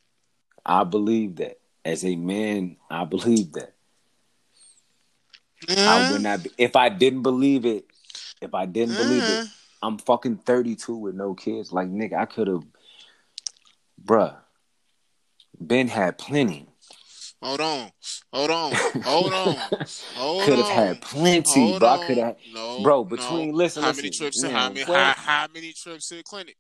[0.64, 1.58] I believe that.
[1.88, 3.72] As a man, I believe that.
[5.70, 7.86] I would not be, if I didn't believe it,
[8.42, 9.48] if I didn't believe Uh, it,
[9.80, 11.72] I'm fucking 32 with no kids.
[11.72, 12.62] Like, nigga, I could have,
[14.04, 14.36] bruh,
[15.58, 16.68] Ben had plenty.
[17.40, 17.90] Hold on.
[18.34, 18.72] Hold on.
[19.04, 19.56] Hold on.
[20.14, 21.88] Hold Could have had plenty, Hold bro.
[21.88, 23.08] I could have, No, bro, no.
[23.08, 24.42] between- listen, how listen, many trips?
[24.42, 24.82] man, how many?
[24.82, 26.56] How, how many trips to the clinic?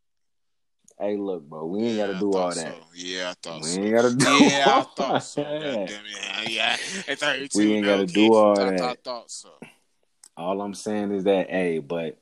[1.00, 2.60] Hey, look, bro, we ain't Yeah, got to do thought all so.
[2.60, 2.74] that.
[2.94, 3.80] Yeah, I thought We so.
[3.80, 5.42] ain't gotta do Yeah, I thought so.
[5.42, 5.88] that.
[5.88, 6.50] God it.
[6.50, 6.76] Yeah,
[7.08, 9.50] at 32, We ain't gotta do all I, I thought so.
[10.36, 12.16] All I'm saying is that, hey, but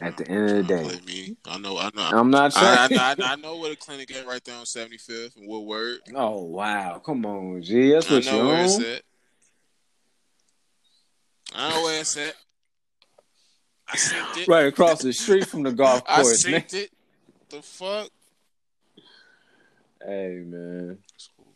[0.00, 1.00] at the end of the day.
[1.46, 1.78] I know.
[1.78, 2.02] I know.
[2.02, 2.88] I'm not I.
[2.90, 6.00] I, I, I know where the clinic at right there on 75th and Woodward.
[6.14, 8.86] oh wow, come on, G, that's I what know you where it's at.
[8.86, 9.02] ass at.
[11.56, 12.34] I seen it.
[14.48, 16.42] Right across the street from the golf I course.
[16.42, 16.64] seen man.
[16.72, 16.90] it.
[17.50, 18.08] The fuck?
[20.04, 21.46] Hey man, It's cool.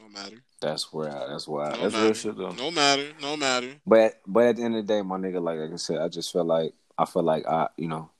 [0.00, 0.36] No matter.
[0.60, 2.04] that's where I, that's why No that's matter.
[2.06, 2.50] real shit though.
[2.52, 3.08] No matter.
[3.22, 3.74] No matter.
[3.86, 6.08] But but at the end of the day, my nigga, like, like I said, I
[6.08, 8.10] just feel like I feel like I, you know,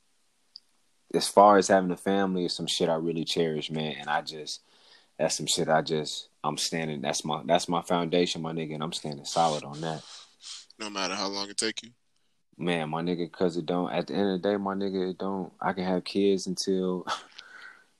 [1.12, 3.96] as far as having a family is some shit I really cherish, man.
[3.98, 4.60] And I just
[5.18, 7.00] that's some shit I just I'm standing.
[7.00, 10.02] That's my that's my foundation, my nigga, and I'm standing solid on that,
[10.78, 11.90] No matter how long it take you.
[12.60, 13.30] Man, my nigga.
[13.30, 13.90] Cause it don't.
[13.90, 15.52] At the end of the day, my nigga, it don't.
[15.60, 17.06] I can have kids until.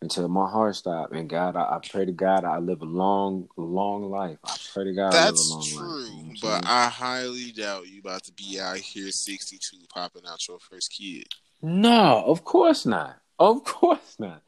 [0.03, 3.51] Until my heart stop, and God, I, I pray to God I live a long,
[3.59, 4.39] long life.
[4.43, 6.11] I pray to God I live a That's long true, life.
[6.11, 6.67] You know but?
[6.67, 11.27] I highly doubt you about to be out here 62 popping out your first kid.
[11.61, 13.19] No, of course not.
[13.39, 14.43] Of course not.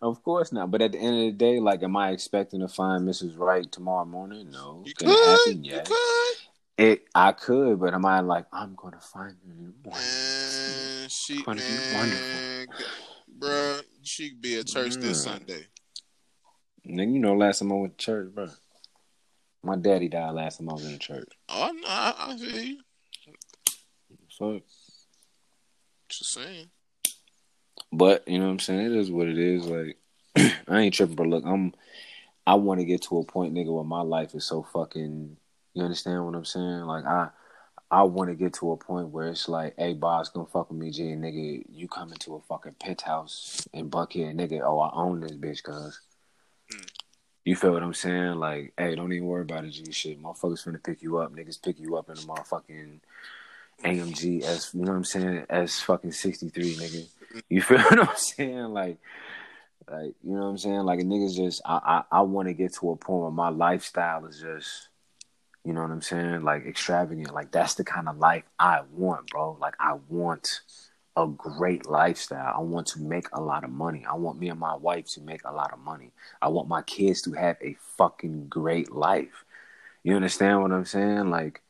[0.00, 0.70] Of course not.
[0.70, 3.38] But at the end of the day, like, am I expecting to find Mrs.
[3.38, 4.50] Right tomorrow morning?
[4.50, 4.82] No.
[4.84, 5.64] You Can could, happen?
[5.64, 6.36] you could.
[6.78, 10.06] It, I could, but am I like, I'm gonna find her in the morning?
[10.06, 12.74] Man, she, Gonna be wonderful.
[13.38, 15.24] bruh, she could be at church this.
[15.24, 15.66] Sunday.
[16.86, 18.48] Nigga, you know, last time I went to church, bro.
[19.64, 21.28] My daddy died last time I was in the church.
[21.48, 22.78] Oh, no, I, I feel you.
[24.38, 24.62] Fuck.
[26.08, 26.70] Just saying.
[27.92, 28.86] But you know what I'm saying?
[28.86, 29.66] It is what it is.
[29.66, 29.96] Like
[30.68, 31.74] I ain't tripping, but look, I'm
[32.46, 35.36] I want to get to a point, nigga, where my life is so fucking.
[35.74, 36.82] You understand what I'm saying?
[36.82, 37.28] Like I
[37.90, 40.78] I want to get to a point where it's like, hey, boss, gonna fuck with
[40.78, 44.60] me, G, nigga, you come into a fucking penthouse in Buckhead, nigga.
[44.62, 46.00] Oh, I own this bitch, cuz.
[46.70, 46.90] Mm.
[47.44, 48.34] You feel what I'm saying?
[48.34, 49.90] Like, hey, don't even worry about it, G.
[49.90, 51.34] Shit, motherfuckers finna pick you up.
[51.34, 53.00] Niggas pick you up in a motherfucking
[53.84, 55.46] AMG as you know what I'm saying?
[55.48, 57.08] As fucking 63, nigga.
[57.48, 58.64] You feel what I'm saying?
[58.64, 58.98] Like,
[59.90, 60.80] like you know what I'm saying?
[60.80, 63.48] Like a niggas just I I, I want to get to a point where my
[63.48, 64.88] lifestyle is just
[65.68, 66.44] you know what I'm saying?
[66.44, 67.34] Like extravagant.
[67.34, 69.58] Like that's the kind of life I want, bro.
[69.60, 70.62] Like I want
[71.14, 72.54] a great lifestyle.
[72.56, 74.06] I want to make a lot of money.
[74.08, 76.12] I want me and my wife to make a lot of money.
[76.40, 79.44] I want my kids to have a fucking great life.
[80.02, 81.28] You understand what I'm saying?
[81.28, 81.60] Like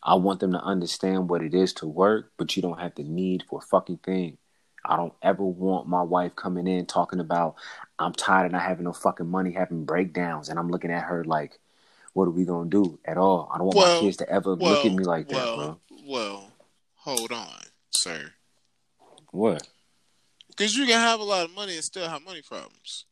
[0.00, 3.02] I want them to understand what it is to work, but you don't have the
[3.02, 4.38] need for a fucking thing.
[4.84, 7.56] I don't ever want my wife coming in talking about
[7.98, 11.24] I'm tired of not having no fucking money, having breakdowns, and I'm looking at her
[11.24, 11.58] like,
[12.12, 13.50] what are we gonna do at all?
[13.52, 15.80] I don't want Well, my kids to ever Well, look at me like that, bro.
[16.04, 16.50] Well,
[16.96, 17.48] hold on,
[17.90, 18.32] sir.
[19.32, 19.66] What?
[20.48, 23.04] Because you can have a lot of money and still have money problems.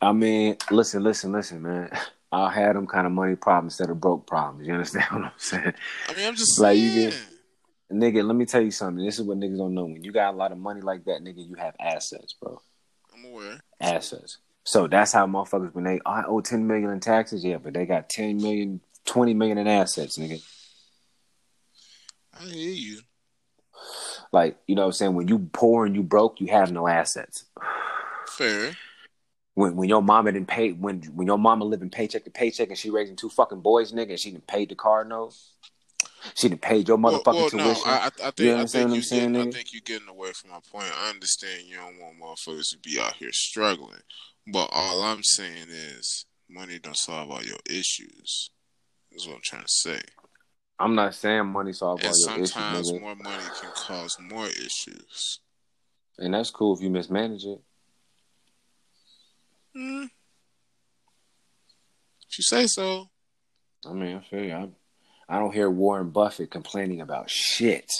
[0.00, 1.90] I mean, listen, listen, listen, man.
[2.32, 4.66] I had them kind of money problems instead of broke problems.
[4.66, 5.72] You understand what I'm saying?
[6.08, 6.94] I mean, I'm just Like, saying.
[6.94, 7.18] you get-
[7.92, 9.04] Nigga, let me tell you something.
[9.04, 9.84] This is what niggas don't know.
[9.86, 12.60] When you got a lot of money like that, nigga, you have assets, bro.
[13.12, 13.60] I'm aware.
[13.80, 14.38] assets.
[14.64, 17.72] So that's how motherfuckers when they oh, I owe ten million in taxes, yeah, but
[17.74, 20.42] they got 10 million, 20 million in assets, nigga.
[22.38, 23.00] I hear you.
[24.32, 25.14] Like, you know what I'm saying?
[25.14, 27.44] When you poor and you broke, you have no assets.
[28.28, 28.76] Fair.
[29.54, 32.78] When when your mama didn't pay when when your mama living paycheck to paycheck and
[32.78, 35.34] she raising two fucking boys, nigga, and she didn't pay the car note.
[36.34, 37.88] She didn't pay your Well, motherfucking well, no, tuition.
[37.88, 40.32] I, I I think, You I think what I'm saying, I think you're getting away
[40.32, 40.92] from my point.
[40.96, 44.00] I understand you don't want motherfuckers to be out here struggling,
[44.52, 48.50] but all I'm saying is money don't solve all your issues.
[49.12, 50.00] Is what I'm trying to say.
[50.78, 55.40] I'm not saying money solve all your issues, sometimes more money can cause more issues.
[56.18, 57.60] And that's cool if you mismanage it.
[59.74, 60.04] Hmm.
[62.28, 63.10] If you say so.
[63.88, 64.52] I mean, I feel you.
[64.52, 64.68] I,
[65.28, 67.90] I don't hear Warren Buffett complaining about shit.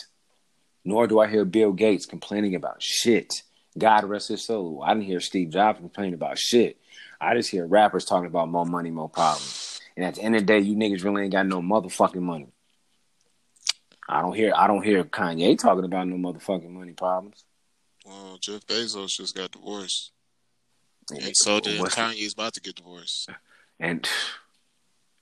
[0.85, 3.43] Nor do I hear Bill Gates complaining about shit.
[3.79, 4.83] God rest his soul.
[4.85, 6.79] I didn't hear Steve Jobs complaining about shit.
[7.21, 9.81] I just hear rappers talking about more money, more problems.
[9.97, 12.49] And at the end of the day, you niggas really ain't got no motherfucking money.
[14.09, 17.45] I don't hear I don't hear Kanye talking about no motherfucking money problems.
[18.05, 20.11] Well, Jeff Bezos just got divorced,
[21.11, 23.31] And, and so did Kanye's about to get divorced.
[23.79, 24.09] and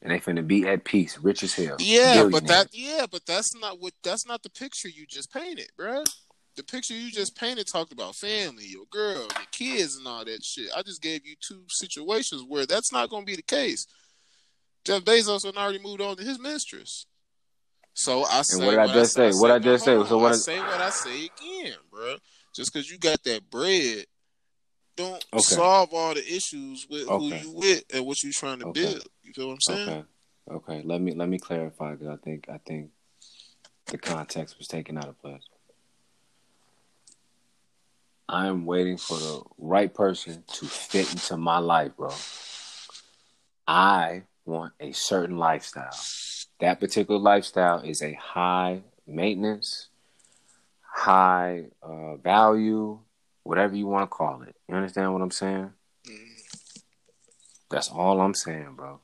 [0.01, 1.77] and they finna be at peace, rich as hell.
[1.81, 5.71] Yeah, but that yeah, but that's not what that's not the picture you just painted,
[5.79, 6.05] bruh.
[6.59, 10.45] The picture you just painted talked about family, your girl, your kids, and all that
[10.45, 10.69] shit.
[10.77, 13.87] I just gave you two situations where that's not going to be the case.
[14.85, 17.07] Jeff Bezos had already moved on to his mistress.
[17.95, 19.31] So I say, what did I just say?
[19.31, 20.05] What I just say?
[20.05, 22.17] So what I I- say what I say again, bro.
[22.57, 24.07] Just because you got that bread,
[24.97, 25.41] don't Okay.
[25.55, 27.39] solve all the issues with Okay.
[27.39, 28.83] who you with and what you trying to Okay.
[28.83, 29.07] build.
[29.23, 29.89] You feel what I'm saying?
[29.89, 30.05] Okay.
[30.51, 30.83] Okay.
[30.83, 32.91] Let me let me clarify because I think I think
[33.87, 35.43] the context was taken out of place.
[38.29, 42.11] I am waiting for the right person to fit into my life, bro.
[43.67, 45.97] I want a certain lifestyle.
[46.61, 49.89] that particular lifestyle is a high maintenance,
[50.83, 52.99] high uh, value,
[53.45, 54.55] whatever you want to call it.
[54.69, 55.71] You understand what I'm saying?
[56.07, 56.29] Mm.
[57.71, 59.01] That's all I'm saying, bro.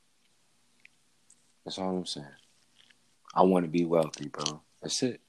[1.64, 2.26] That's all I'm saying.
[3.34, 4.60] I want to be wealthy, bro.
[4.82, 5.20] That's it.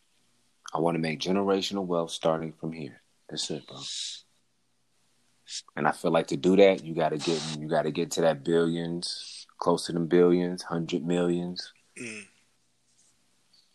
[0.74, 3.02] I want to make generational wealth starting from here.
[3.30, 3.78] That's it, bro.
[5.76, 8.44] And I feel like to do that, you gotta get you gotta get to that
[8.44, 11.72] billions, close to them billions, hundred millions.
[12.00, 12.26] Mm.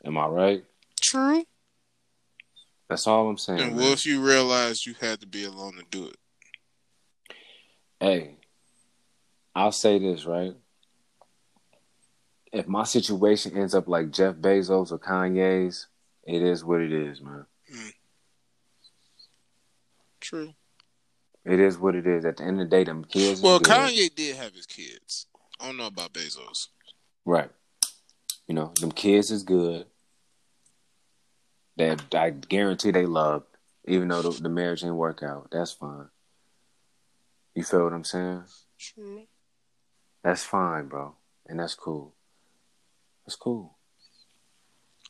[0.04, 0.64] Am I right?
[1.00, 1.44] True.
[2.88, 3.60] That's all I'm saying.
[3.60, 6.16] And what if you realized you had to be alone to do it?
[8.00, 8.36] Hey,
[9.54, 10.54] I'll say this, right?
[12.52, 15.86] If my situation ends up like Jeff Bezos or Kanye's,
[16.24, 17.46] it is what it is, man.
[20.20, 20.54] True.
[21.44, 22.24] It is what it is.
[22.24, 23.40] At the end of the day, them kids.
[23.40, 25.26] Well, Kanye did have his kids.
[25.58, 26.68] I don't know about Bezos.
[27.24, 27.50] Right.
[28.46, 29.86] You know, them kids is good.
[31.76, 33.44] That I guarantee they love,
[33.86, 35.48] even though the, the, marriage didn't work out.
[35.50, 36.08] That's fine.
[37.54, 38.44] You feel what I'm saying?
[38.78, 39.22] True.
[40.22, 41.14] That's fine, bro,
[41.46, 42.14] and that's cool.
[43.24, 43.78] That's cool.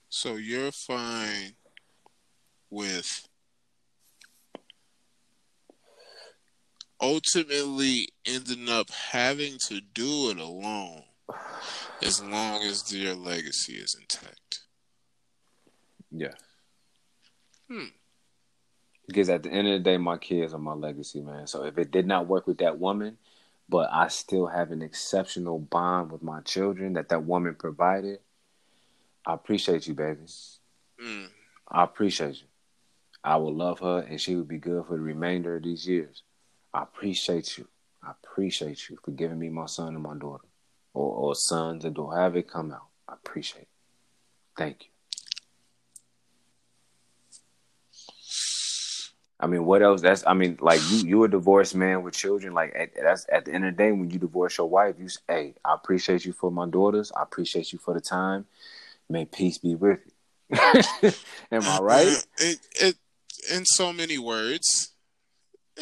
[0.09, 1.55] So you're fine
[2.69, 3.29] with
[7.01, 11.03] ultimately ending up having to do it alone
[12.03, 14.61] as long as their legacy is intact.
[16.11, 16.35] Yeah.
[17.69, 17.87] Hmm.
[19.07, 21.47] Because at the end of the day, my kids are my legacy, man.
[21.47, 23.19] So if it did not work with that woman,
[23.69, 28.19] but I still have an exceptional bond with my children that that woman provided,
[29.27, 30.21] I appreciate you, baby.
[31.03, 31.29] Mm.
[31.69, 32.47] I appreciate you.
[33.23, 36.23] I will love her, and she would be good for the remainder of these years.
[36.73, 37.67] I appreciate you.
[38.03, 40.45] I appreciate you for giving me my son and my daughter,
[40.95, 42.87] or, or sons and daughter, have it come out.
[43.09, 43.69] I appreciate it.
[44.57, 44.91] Thank you.
[49.43, 50.03] I mean, what else?
[50.03, 52.53] That's I mean, like you, you're a divorced man with children.
[52.53, 55.09] Like at, that's at the end of the day, when you divorce your wife, you
[55.09, 57.11] say, "Hey, I appreciate you for my daughters.
[57.17, 58.47] I appreciate you for the time.
[59.09, 60.59] May peace be with you."
[61.53, 62.27] Am I right?
[62.39, 62.97] It, it,
[63.51, 64.93] in so many words.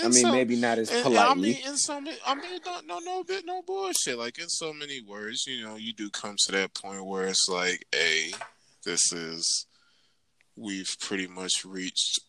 [0.00, 1.16] I mean, so, maybe not as politely.
[1.20, 4.18] I mean, in so many, I mean, no, no, no bit, no bullshit.
[4.18, 7.48] Like in so many words, you know, you do come to that point where it's
[7.48, 8.32] like, a,
[8.84, 9.66] this is,
[10.56, 12.20] we've pretty much reached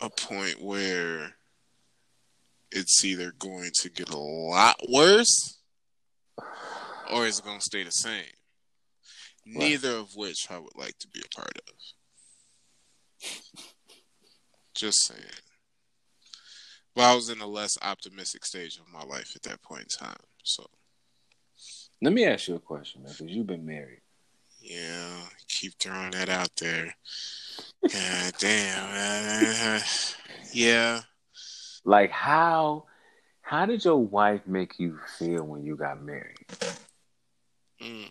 [0.00, 1.34] a point where
[2.70, 5.58] it's either going to get a lot worse
[7.10, 8.24] or it's going to stay the same.
[9.46, 9.56] Right.
[9.58, 11.74] Neither of which I would like to be a part of.
[14.74, 15.22] Just saying.
[16.96, 20.06] But I was in a less optimistic stage of my life at that point in
[20.06, 20.16] time.
[20.42, 20.66] So,
[22.00, 24.00] let me ask you a question, man, because you've been married.
[24.62, 26.96] Yeah, keep throwing that out there.
[27.82, 29.82] God damn.
[30.52, 31.02] Yeah.
[31.84, 32.86] Like how?
[33.42, 36.46] How did your wife make you feel when you got married?
[37.80, 38.10] Mm.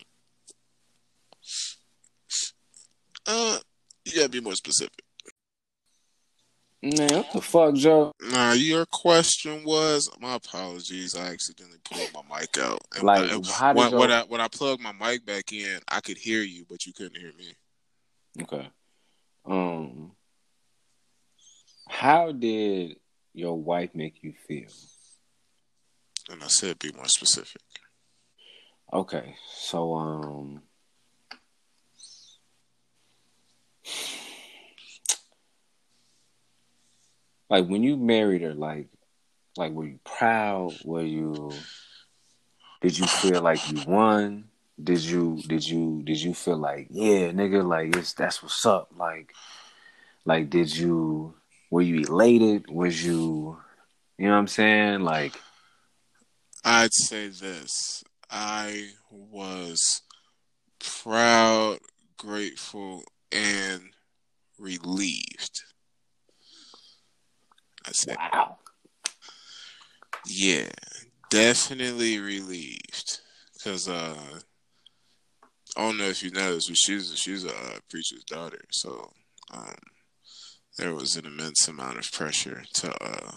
[3.26, 3.58] Uh,
[4.04, 5.02] you gotta be more specific.
[6.86, 8.12] Man, what the fuck, Joe?
[8.30, 11.16] Nah, your question was my apologies.
[11.16, 12.78] I accidentally pulled my mic out.
[12.94, 15.80] And like, when, how did when, when I when I plugged my mic back in,
[15.88, 17.54] I could hear you, but you couldn't hear me.
[18.42, 18.68] Okay.
[19.44, 20.12] Um,
[21.88, 22.96] how did
[23.34, 24.68] your wife make you feel?
[26.30, 27.62] And I said, be more specific.
[28.92, 30.62] Okay, so um.
[37.48, 38.88] Like when you married her, like,
[39.56, 40.74] like were you proud?
[40.84, 41.52] Were you?
[42.80, 44.44] Did you feel like you won?
[44.82, 45.42] Did you?
[45.46, 46.02] Did you?
[46.04, 48.90] Did you feel like yeah, nigga, like it's that's what's up?
[48.96, 49.32] Like,
[50.24, 51.34] like did you?
[51.70, 52.70] Were you elated?
[52.70, 53.58] Was you?
[54.18, 55.00] You know what I'm saying?
[55.00, 55.34] Like,
[56.64, 58.02] I'd say this.
[58.30, 60.02] I was
[60.78, 61.78] proud,
[62.18, 63.90] grateful, and
[64.58, 65.62] relieved
[67.86, 68.58] I said, wow.
[70.26, 70.68] Yeah,
[71.30, 73.20] definitely relieved.
[73.54, 74.16] Because uh,
[75.76, 78.60] I don't know if you know this, but she's, she's a uh, preacher's daughter.
[78.72, 79.10] So
[79.52, 79.74] um,
[80.78, 83.32] there was an immense amount of pressure to uh,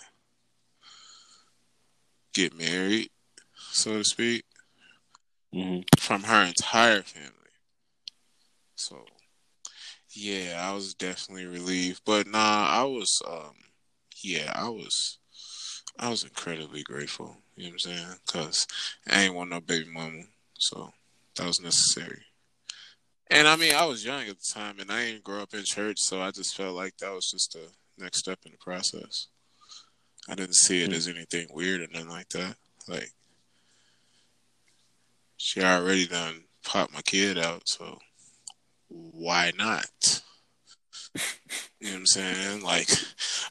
[2.34, 3.10] get married,
[3.72, 4.46] so to speak,
[5.54, 5.82] mm-hmm.
[5.98, 7.34] from her entire family.
[8.76, 9.06] So,
[10.12, 12.02] yeah, I was definitely relieved.
[12.06, 13.56] But nah, I was um,
[14.24, 15.18] yeah, I was
[15.98, 17.38] I was incredibly grateful.
[17.56, 18.08] You know what I'm saying?
[18.26, 18.68] Because
[19.10, 20.24] I ain't want no baby mama,
[20.58, 20.94] so
[21.36, 22.22] that was necessary.
[23.32, 25.64] And I mean, I was young at the time, and I didn't grow up in
[25.64, 27.68] church, so I just felt like that was just the
[28.02, 29.28] next step in the process.
[30.28, 32.56] I didn't see it as anything weird or nothing like that.
[32.88, 33.12] Like,
[35.38, 38.00] she already done popped my kid out, so
[38.88, 40.22] why not?
[41.80, 42.62] You know what I'm saying?
[42.62, 42.90] Like,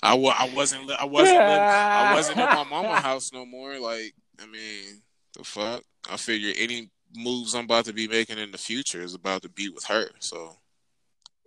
[0.03, 3.79] I, I wasn't li- I wasn't living, I wasn't at my mama house no more.
[3.79, 5.03] Like, I mean,
[5.35, 5.83] the fuck?
[6.11, 9.49] I figure any moves I'm about to be making in the future is about to
[9.49, 10.11] be with her.
[10.19, 10.57] So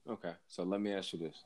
[0.10, 1.44] Okay, so let me ask you this: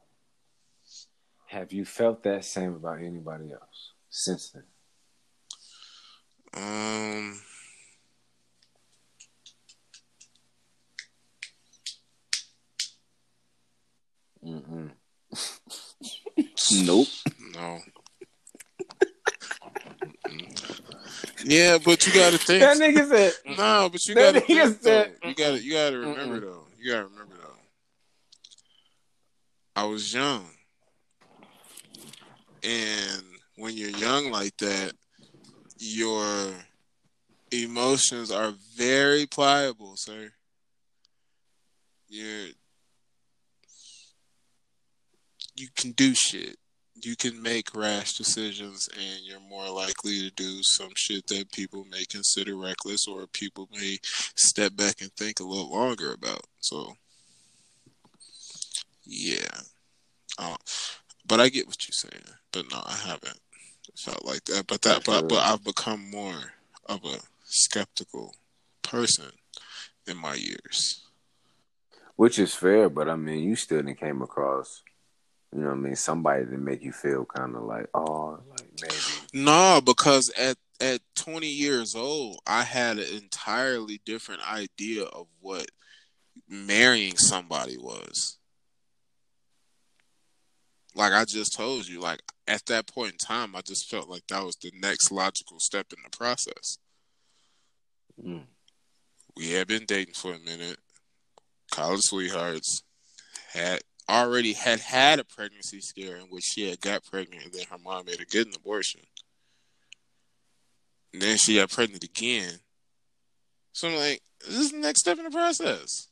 [1.47, 4.63] Have you felt that same about anybody else since then?
[6.55, 7.41] Um,
[14.45, 14.91] Mm-mm.
[16.83, 17.07] Nope.
[17.53, 17.79] no.
[21.43, 22.61] Yeah, but you gotta think.
[22.61, 23.33] That nigga said.
[23.57, 26.63] No, but you That gotta nigga think, said- You gotta you gotta remember though.
[26.79, 27.57] You gotta remember though.
[29.75, 30.45] I was young.
[32.63, 33.23] And
[33.57, 34.93] when you're young like that,
[35.77, 36.51] your
[37.51, 40.31] emotions are very pliable, sir.
[42.07, 42.47] You're
[45.55, 46.57] you can do shit.
[47.01, 51.85] You can make rash decisions and you're more likely to do some shit that people
[51.91, 53.97] may consider reckless or people may
[54.35, 56.45] step back and think a little longer about.
[56.61, 56.95] So
[59.05, 59.59] yeah.
[60.37, 60.55] Uh,
[61.27, 62.23] but I get what you're saying.
[62.51, 63.39] But no, I haven't
[63.97, 64.67] felt like that.
[64.67, 66.53] But that but, but I've become more
[66.87, 68.33] of a skeptical
[68.81, 69.31] person
[70.07, 71.01] in my years.
[72.15, 74.83] Which is fair, but I mean, you still didn't came across,
[75.55, 78.67] you know, what I mean, somebody to make you feel kind of like, oh, like
[78.81, 78.93] maybe.
[79.33, 85.71] No, because at at 20 years old, I had an entirely different idea of what
[86.49, 88.37] marrying somebody was.
[90.93, 94.27] Like I just told you, like at that point in time, I just felt like
[94.27, 96.79] that was the next logical step in the process.
[98.21, 98.43] Mm.
[99.37, 100.79] We had been dating for a minute,
[101.71, 102.83] college sweethearts,
[103.53, 107.65] had already had had a pregnancy scare in which she had got pregnant and then
[107.69, 109.01] her mom made her get an abortion.
[111.13, 112.59] And then she got pregnant again.
[113.71, 116.07] So I'm like, this is the next step in the process.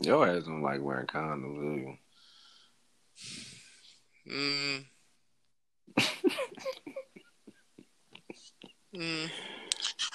[0.00, 1.96] Your ass don't like wearing condoms, do you?
[4.30, 4.84] Mm.
[8.96, 9.30] mm.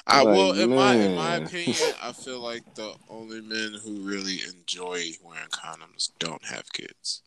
[0.10, 4.08] I Like, well, in my in my opinion, I feel like the only men who
[4.08, 7.24] really enjoy wearing condoms don't have kids.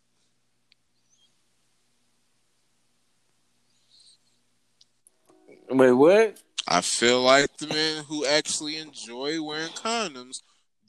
[5.69, 6.41] Wait, what?
[6.67, 10.41] I feel like the men who actually enjoy wearing condoms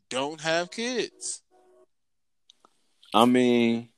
[0.10, 1.42] don't have kids.
[3.14, 3.90] I mean,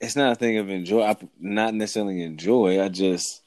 [0.00, 1.02] it's not a thing of enjoy.
[1.02, 2.80] I not necessarily enjoy.
[2.80, 3.41] I just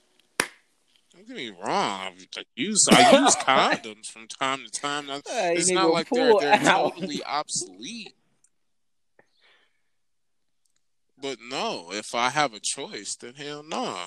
[1.27, 2.13] Don't get me wrong.
[2.37, 5.07] I use I use condoms from time to time.
[5.07, 6.95] Now, Hey, It's not like they're they're out.
[6.95, 8.13] totally obsolete.
[11.19, 13.97] But no, if I have a choice, then hell no.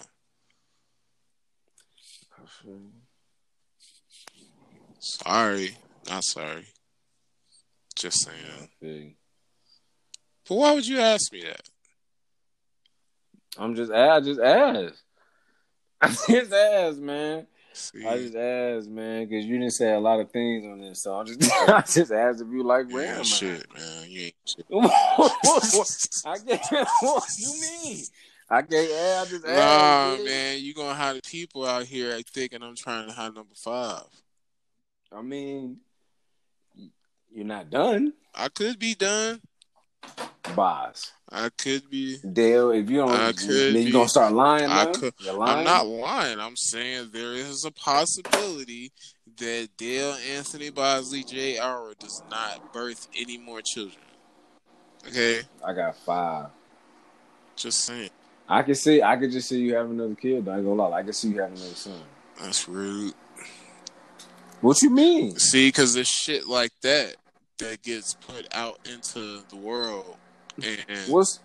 [5.01, 5.77] Sorry,
[6.09, 6.66] not sorry.
[7.97, 9.14] Just saying.
[10.49, 11.62] But why would you ask me that?
[13.57, 15.03] I'm just I just asked.
[16.03, 17.47] I just asked, man.
[17.73, 21.01] See, I just asked, man, because you didn't say a lot of things on this,
[21.03, 21.73] so I just oh.
[21.75, 23.25] I just asked if you like yeah, wearing them.
[23.25, 24.05] shit, man.
[24.11, 24.67] You ain't shit.
[26.25, 26.89] I can't.
[27.01, 28.05] What you mean?
[28.51, 28.73] I can't.
[28.91, 29.51] Eh, I just Nah,
[30.15, 30.25] asked.
[30.25, 34.05] man, you gonna the people out here thinking I'm trying to have number five.
[35.13, 35.79] I mean,
[37.33, 39.41] you're not done, I could be done.
[40.55, 41.13] boss.
[41.31, 42.18] I could be.
[42.18, 44.70] Dale, if you don't, I could then you gonna start lying.
[44.70, 44.93] I now?
[44.93, 45.59] could- lying.
[45.59, 46.41] I'm not lying.
[46.41, 48.93] I'm saying there is a possibility
[49.37, 51.93] that Dale Anthony Bosley Jr.
[51.99, 54.03] does not birth any more children.
[55.07, 56.47] Okay, I got five.
[57.57, 58.11] just saying.
[58.49, 59.03] I can see.
[59.03, 60.45] I could just see you having another kid.
[60.45, 60.53] Though.
[60.53, 60.99] I ain't gonna lie.
[60.99, 62.01] I can see you having another son.
[62.41, 63.14] That's rude.
[64.61, 65.39] What you mean?
[65.39, 67.16] See, because there's shit like that
[67.59, 70.16] that gets put out into the world,
[70.63, 71.41] and What's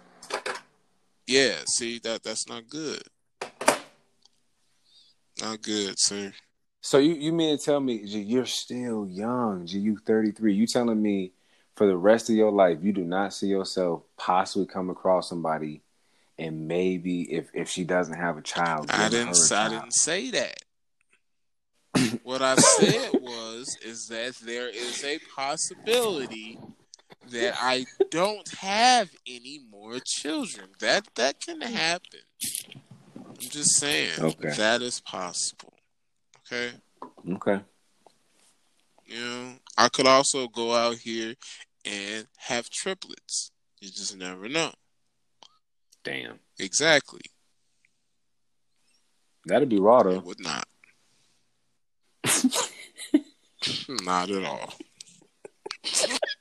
[1.27, 3.01] yeah, see that that's not good.
[5.41, 6.33] Not good, sir.
[6.81, 9.65] so you you mean to tell me G, you're still young?
[9.65, 10.53] G, you 33.
[10.53, 11.31] You telling me
[11.75, 15.81] for the rest of your life you do not see yourself possibly come across somebody
[16.37, 19.51] and maybe if if she doesn't have a child, I didn't.
[19.51, 20.59] I didn't say that.
[22.23, 26.59] what I said was is that there is a possibility
[27.29, 30.67] that I don't have any more children.
[30.79, 32.19] That that can happen.
[33.17, 34.53] I'm just saying Okay.
[34.55, 35.73] that is possible.
[36.39, 36.71] Okay.
[37.29, 37.61] Okay.
[39.05, 41.35] You know, I could also go out here
[41.85, 43.51] and have triplets.
[43.79, 44.71] You just never know.
[46.03, 46.39] Damn.
[46.59, 47.21] Exactly.
[49.45, 50.67] That'd be raw It would not.
[53.89, 54.73] not at all.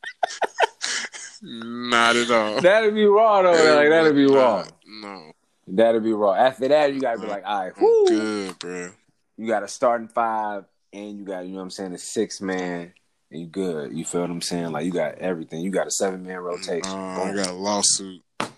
[1.42, 2.60] not at all.
[2.60, 3.52] That'd be raw though.
[3.52, 4.64] It like that'd be raw.
[4.86, 5.32] No.
[5.66, 6.34] That'd be raw.
[6.34, 8.06] After that, you gotta be like, all right, whoo.
[8.08, 8.90] good, bro.
[9.36, 12.40] You got a starting five, and you got, you know what I'm saying, a six
[12.40, 12.92] man,
[13.30, 13.92] and you good.
[13.96, 14.72] You feel what I'm saying?
[14.72, 15.62] Like you got everything.
[15.62, 16.90] You got a seven man rotation.
[16.90, 18.22] Uh, I got a lawsuit.
[18.38, 18.50] Fuck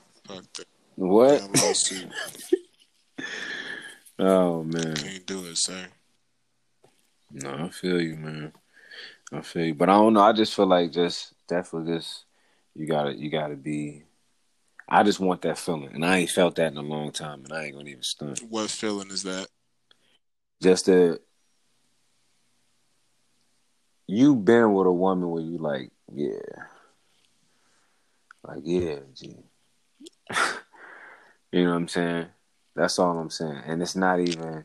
[0.54, 0.60] that.
[0.60, 0.64] I
[0.96, 1.40] what?
[1.40, 2.08] got a lawsuit.
[4.18, 4.94] Oh man.
[4.94, 5.88] Can't do it, sir.
[7.32, 8.52] No, I feel you, man.
[9.32, 10.20] I feel you, but I don't know.
[10.20, 12.24] I just feel like just definitely just
[12.74, 14.04] you gotta you gotta be.
[14.88, 17.52] I just want that feeling, and I ain't felt that in a long time, and
[17.52, 18.40] I ain't gonna even stunt.
[18.48, 19.46] What feeling is that?
[20.62, 21.20] Just that
[24.06, 26.38] you been with a woman where you like, yeah,
[28.42, 29.36] like yeah, G.
[31.52, 32.26] you know what I'm saying?
[32.76, 34.64] That's all I'm saying, and it's not even.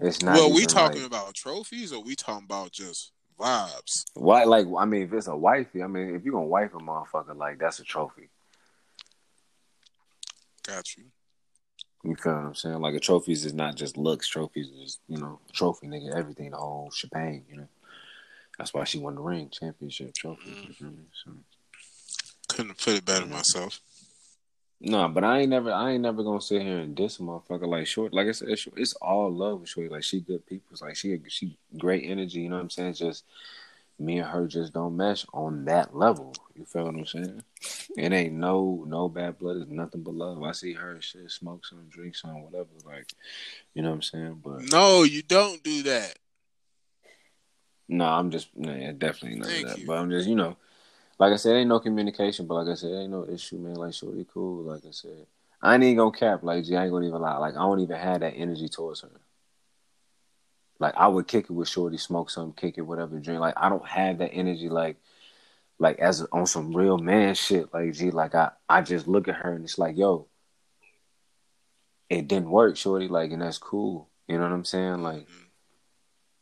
[0.00, 0.36] It's not.
[0.36, 4.04] well, we talking like, about trophies or we talking about just vibes?
[4.14, 4.44] Why?
[4.44, 7.36] Like, I mean, if it's a wifey, I mean, if you gonna wife a motherfucker,
[7.36, 8.28] like that's a trophy.
[10.66, 11.04] Got you.
[12.04, 12.80] You feel what I'm saying?
[12.80, 14.28] Like a trophies is not just looks.
[14.28, 17.44] Trophies is you know trophy, nigga, everything, the whole shebang.
[17.50, 17.68] You know,
[18.56, 20.50] that's why she won the ring, championship trophy.
[20.50, 20.66] Mm-hmm.
[20.66, 21.04] You feel me?
[21.24, 21.32] So,
[22.48, 23.80] Couldn't have put it better myself.
[24.80, 27.66] No, but I ain't never, I ain't never gonna sit here and diss a motherfucker
[27.66, 28.12] like short.
[28.14, 29.90] Like I said, it's, it's all love with short.
[29.90, 30.76] Like she good people.
[30.80, 32.40] Like she, she great energy.
[32.40, 32.90] You know what I'm saying?
[32.90, 33.24] It's just
[33.98, 36.32] me and her just don't mesh on that level.
[36.54, 37.42] You feel what I'm saying?
[37.96, 39.56] It ain't no no bad blood.
[39.58, 40.42] It's nothing but love.
[40.42, 42.68] I see her shit, smoke some, drink some, whatever.
[42.86, 43.12] Like,
[43.74, 44.40] you know what I'm saying?
[44.44, 46.16] But No, you don't do that.
[47.88, 49.78] no, I'm just no, yeah, definitely not Thank that.
[49.78, 49.86] you.
[49.86, 50.56] But I'm just you know,
[51.18, 52.46] like I said, ain't no communication.
[52.46, 53.74] But like I said, ain't no issue, man.
[53.74, 54.64] Like shorty, cool.
[54.64, 55.26] Like I said,
[55.60, 56.42] I ain't even gonna cap.
[56.42, 57.36] Like G, I ain't gonna even lie.
[57.38, 59.10] Like I don't even have that energy towards her.
[60.78, 63.40] Like I would kick it with shorty, smoke some, kick it, whatever, drink.
[63.40, 64.68] Like I don't have that energy.
[64.68, 64.96] Like
[65.78, 67.72] like as on some real man shit.
[67.74, 70.28] Like G, like I I just look at her and it's like, yo,
[72.08, 73.08] it didn't work, shorty.
[73.08, 74.08] Like and that's cool.
[74.28, 75.02] You know what I'm saying?
[75.02, 75.47] Like mm-hmm.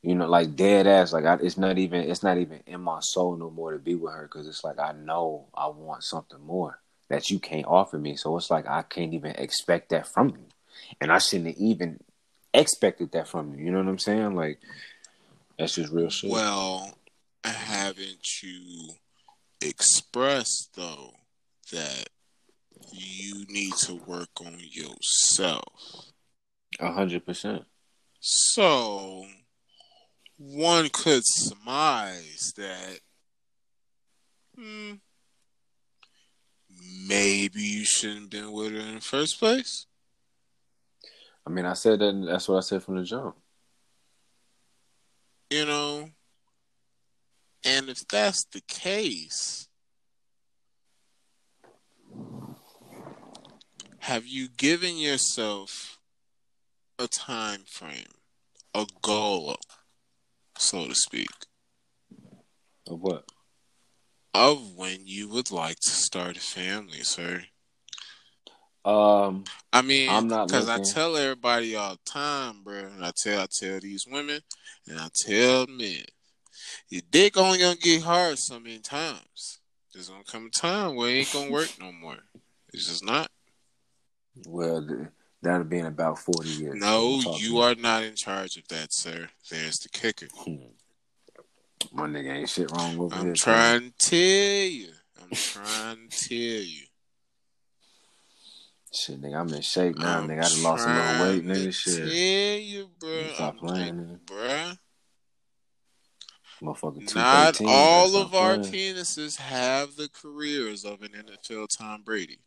[0.06, 1.12] You know, like dead ass.
[1.12, 3.96] Like I, it's not even it's not even in my soul no more to be
[3.96, 6.78] with her because it's like I know I want something more
[7.08, 8.14] that you can't offer me.
[8.14, 10.46] So it's like I can't even expect that from you,
[11.00, 11.98] and I shouldn't have even
[12.54, 13.64] expected that from you.
[13.64, 14.36] You know what I'm saying?
[14.36, 14.60] Like
[15.58, 16.30] that's just real shit.
[16.30, 16.96] Well,
[17.42, 18.90] haven't you
[19.60, 21.14] expressed though
[21.72, 22.10] that
[22.92, 26.12] you need to work on yourself?
[26.78, 27.64] A hundred percent.
[28.20, 29.24] So
[30.38, 33.00] one could surmise that
[34.54, 34.94] hmm,
[37.06, 39.86] maybe you shouldn't have been with her in the first place.
[41.46, 42.26] I mean, I said that.
[42.26, 43.36] That's what I said from the jump.
[45.50, 46.10] You know?
[47.64, 49.68] And if that's the case,
[53.98, 55.98] have you given yourself
[56.98, 58.06] a time frame,
[58.74, 59.56] a goal,
[60.58, 61.28] so to speak,
[62.88, 63.24] Of what?
[64.34, 67.42] of when you would like to start a family, sir?
[68.84, 73.10] Um, I mean, I'm not because I tell everybody all the time, bro, and I
[73.16, 74.40] tell I tell these women,
[74.86, 76.04] and I tell men,
[76.88, 79.58] your dick only gonna get hard so many times.
[79.92, 82.18] There's gonna come a time where it ain't gonna work no more.
[82.72, 83.28] It's just not.
[84.46, 84.86] well,
[85.46, 86.76] that'll be in about forty years.
[86.76, 89.28] No, I'm you are not in charge of that, sir.
[89.50, 90.28] There's the kicker.
[91.92, 93.20] My nigga ain't shit wrong over here.
[93.20, 93.34] I'm here.
[93.34, 94.88] trying to tell you.
[95.22, 96.82] I'm trying to tell you.
[98.92, 100.44] Shit, nigga, I'm in shape now, I'm nigga.
[100.44, 101.74] I done lost a little weight, nigga.
[101.74, 101.96] Shit.
[101.96, 103.34] Tell you, bro.
[103.34, 104.78] Stop playing, like, nigga.
[106.62, 108.94] Motherfucker, Not all of Stop our playing.
[108.94, 112.38] penises have the careers of an NFL Tom Brady.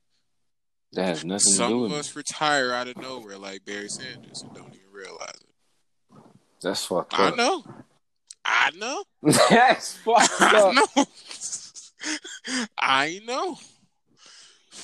[0.94, 2.00] That has nothing to do Some with of me.
[2.00, 6.22] us retire out of nowhere like Barry Sanders and don't even realize it.
[6.62, 7.64] That's fucked I know.
[8.44, 9.04] I know.
[9.50, 11.06] That's fucked I know.
[12.78, 13.58] I know.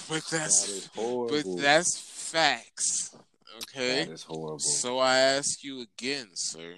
[0.10, 1.28] But that's horrible.
[1.56, 3.16] but that's facts.
[3.58, 4.04] Okay?
[4.06, 4.60] that is horrible.
[4.60, 6.76] So I ask you again, sir.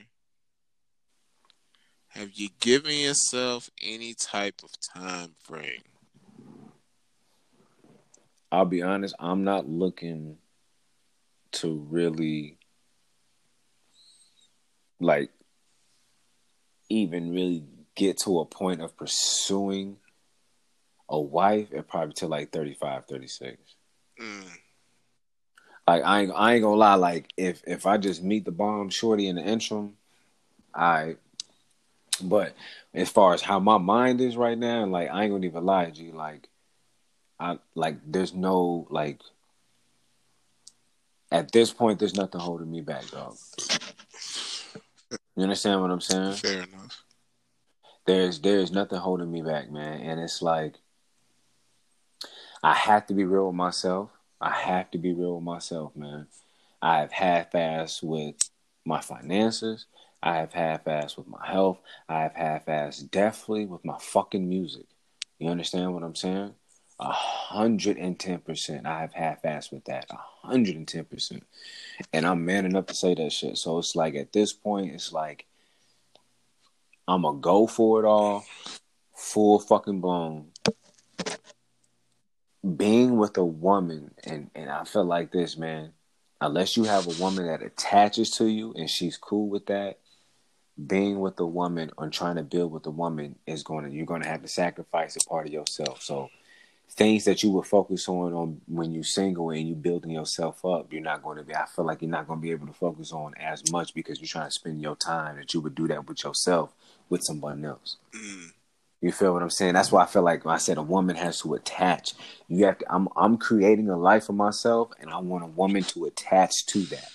[2.09, 5.81] have you given yourself any type of time frame?
[8.51, 10.37] I'll be honest, I'm not looking
[11.53, 12.57] to really
[14.99, 15.31] like
[16.89, 17.63] even really
[17.95, 19.97] get to a point of pursuing
[21.09, 23.57] a wife at probably till like 35, 36.
[24.21, 24.43] Mm.
[25.87, 26.95] Like I ain't, I ain't gonna lie.
[26.95, 29.93] Like if if I just meet the bomb shorty in the interim,
[30.73, 31.15] I.
[32.21, 32.55] But
[32.95, 35.89] as far as how my mind is right now, like I ain't gonna even lie
[35.89, 36.11] to you.
[36.13, 36.49] Like
[37.39, 39.21] I like there's no like
[41.31, 43.35] at this point there's nothing holding me back, dog.
[45.35, 46.33] You understand what I'm saying?
[46.33, 47.03] Fair enough.
[48.05, 50.01] There's there's nothing holding me back, man.
[50.01, 50.75] And it's like
[52.63, 54.09] I have to be real with myself.
[54.41, 56.27] I have to be real with myself, man.
[56.81, 58.35] I have half-assed with
[58.85, 59.85] my finances.
[60.21, 61.79] I have half-assed with my health.
[62.09, 64.85] I have half-assed definitely with my fucking music.
[65.39, 66.53] You understand what I'm saying?
[66.99, 68.87] A hundred and ten percent.
[68.87, 70.07] I have half-assed with that.
[70.09, 70.17] A
[70.47, 70.75] hundred
[72.11, 73.57] and I'm man enough to say that shit.
[73.57, 75.45] So it's like at this point, it's like
[77.07, 78.43] I'm gonna go for it all,
[79.15, 80.47] full fucking blown.
[82.75, 85.93] Being with a woman, and and I feel like this, man.
[86.41, 89.97] Unless you have a woman that attaches to you and she's cool with that,
[90.85, 94.05] being with a woman or trying to build with a woman is going to you're
[94.05, 96.01] going to have to sacrifice a part of yourself.
[96.01, 96.29] So
[96.89, 100.91] things that you would focus on on when you're single and you're building yourself up,
[100.91, 101.53] you're not going to be.
[101.53, 104.19] I feel like you're not going to be able to focus on as much because
[104.19, 106.73] you're trying to spend your time that you would do that with yourself
[107.09, 107.97] with someone else.
[108.13, 108.51] Mm.
[109.01, 109.73] You feel what I'm saying?
[109.73, 112.13] That's why I feel like I said a woman has to attach.
[112.47, 112.85] You have to.
[112.91, 116.79] I'm I'm creating a life for myself, and I want a woman to attach to
[116.79, 117.09] that.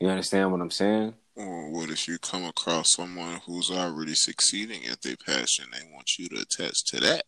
[0.00, 1.14] You understand what I'm saying?
[1.36, 5.66] Or what if you come across someone who's already succeeding at their passion?
[5.72, 7.24] They want you to attach to that.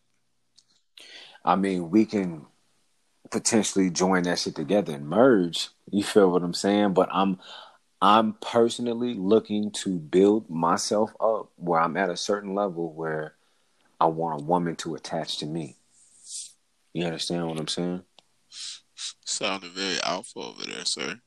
[1.43, 2.45] I mean, we can
[3.31, 5.69] potentially join that shit together and merge.
[5.89, 6.93] You feel what I'm saying?
[6.93, 7.39] But I'm
[8.01, 13.35] I'm personally looking to build myself up where I'm at a certain level where
[13.99, 15.75] I want a woman to attach to me.
[16.93, 18.01] You understand what I'm saying?
[19.25, 21.19] Sounded very alpha over there, sir.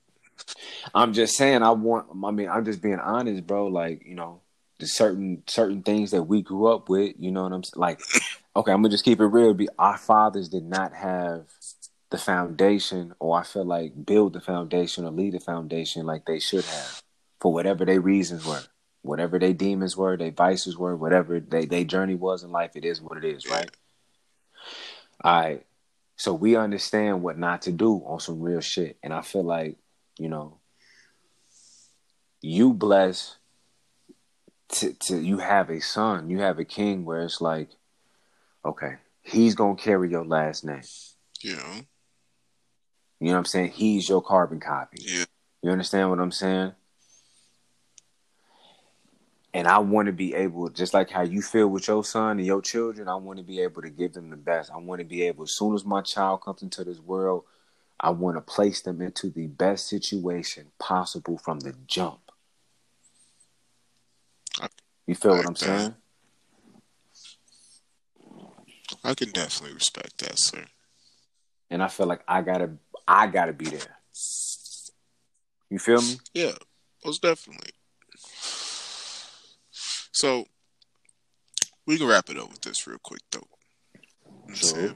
[0.95, 3.69] I'm just saying I want I mean, I'm just being honest, bro.
[3.69, 4.41] Like, you know,
[4.79, 7.81] the certain certain things that we grew up with, you know what I'm saying?
[7.81, 8.01] Like
[8.57, 9.55] okay, I'm gonna just keep it real.
[9.55, 11.47] Be our fathers did not have
[12.11, 16.39] the foundation, or I feel like build the foundation or lead the foundation like they
[16.39, 17.03] should have,
[17.41, 18.63] for whatever their reasons were,
[19.03, 22.73] whatever their demons were, their vices were, whatever they their journey was in life.
[22.77, 23.71] It is what it is, right?
[25.23, 25.67] All right.
[26.17, 29.77] So we understand what not to do on some real shit, and I feel like
[30.19, 30.59] you know,
[32.41, 33.37] you bless
[34.69, 37.71] to, to you have a son, you have a king where it's like
[38.65, 38.95] Okay.
[39.23, 40.83] He's gonna carry your last name.
[41.43, 41.83] Yeah.
[43.21, 43.73] You know what I'm saying?
[43.73, 44.99] He's your carbon copy.
[45.01, 45.25] Yeah.
[45.63, 46.73] You understand what I'm saying?
[49.55, 52.47] And I want to be able, just like how you feel with your son and
[52.47, 54.71] your children, I want to be able to give them the best.
[54.73, 57.45] I want to be able, as soon as my child comes into this world,
[58.01, 62.19] I want to place them into the best situation possible from the jump.
[65.07, 65.95] You feel what I'm saying?
[69.05, 70.65] I can definitely respect that, sir.
[71.71, 72.71] And I feel like I gotta,
[73.07, 73.99] I gotta be there.
[75.69, 76.17] You feel me?
[76.33, 76.53] Yeah,
[77.05, 77.73] most definitely.
[80.13, 80.47] So
[81.87, 84.55] we can wrap it up with this real quick, though.
[84.55, 84.95] Sure.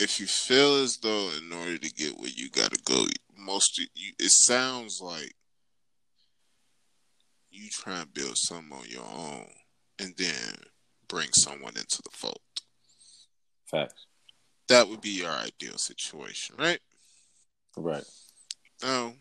[0.00, 3.06] If you feel as though in order to get where you gotta go,
[3.38, 5.34] most you, it sounds like
[7.50, 9.46] you try and build something on your own
[9.98, 10.54] and then
[11.08, 12.40] bring someone into the fold.
[13.70, 14.06] Facts.
[14.68, 16.80] That would be your ideal situation, right?
[17.76, 18.04] Right.
[18.82, 19.14] Now,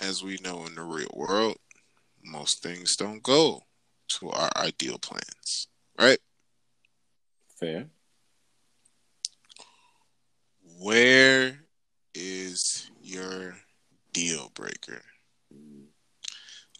[0.00, 1.56] as we know in the real world,
[2.24, 3.62] most things don't go
[4.18, 6.18] to our ideal plans, right?
[7.58, 7.86] Fair.
[10.78, 11.60] Where
[12.14, 13.56] is your
[14.12, 15.02] deal breaker?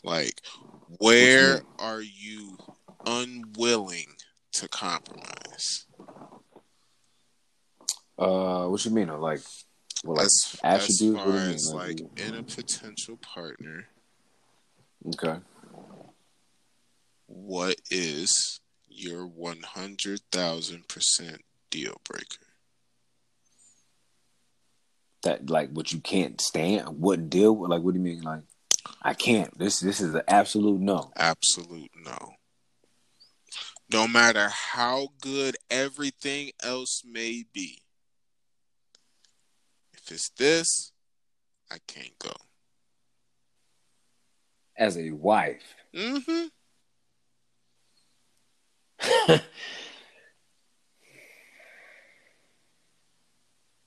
[0.04, 0.40] Like,
[0.98, 2.56] where are you
[3.06, 4.06] unwilling
[4.52, 5.86] to compromise?
[8.18, 9.08] Uh, what you mean?
[9.08, 9.40] Like,
[10.04, 11.02] well, like as, attributes?
[11.02, 13.88] As far as like, like in a potential partner.
[15.06, 15.40] Okay.
[17.26, 22.46] What is your one hundred thousand percent deal breaker?
[25.22, 27.70] That like what you can't stand, wouldn't deal with.
[27.70, 28.22] Like, what do you mean?
[28.22, 28.42] Like,
[29.02, 29.56] I can't.
[29.58, 31.12] This this is an absolute no.
[31.16, 32.34] Absolute no.
[33.92, 37.82] No matter how good everything else may be.
[39.92, 40.92] If it's this,
[41.70, 42.32] I can't go.
[44.76, 45.74] As a wife.
[45.94, 46.46] Mm-hmm.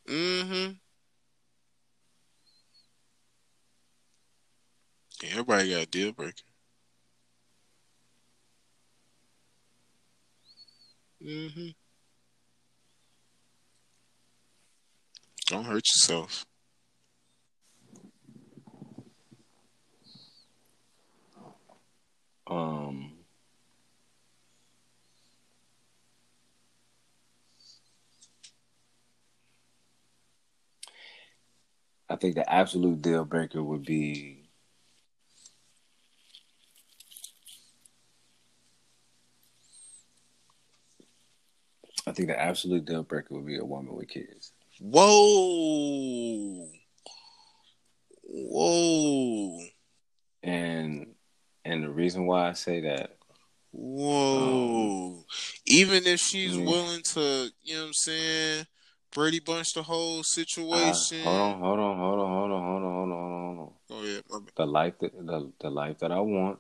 [0.10, 0.72] mm-hmm.
[5.24, 6.44] Everybody got a deal breaker.
[11.24, 11.70] Mm-hmm.
[15.48, 16.46] Don't hurt yourself.
[22.48, 23.14] Um
[32.10, 34.45] I think the absolute deal breaker would be
[42.08, 44.52] I think the absolute deal breaker would be a woman with kids.
[44.80, 46.68] Whoa.
[48.24, 49.60] Whoa.
[50.44, 51.08] And
[51.64, 53.16] and the reason why I say that
[53.78, 55.18] Whoa.
[55.18, 55.26] Um,
[55.66, 56.66] Even if she's yeah.
[56.66, 58.66] willing to, you know what I'm saying,
[59.14, 61.20] Brady Bunch the whole situation.
[61.22, 63.74] Uh, hold on, hold on, hold on, hold on, hold on, hold on, hold on.
[63.90, 64.24] Go ahead.
[64.56, 66.60] The life that the, the life that I want.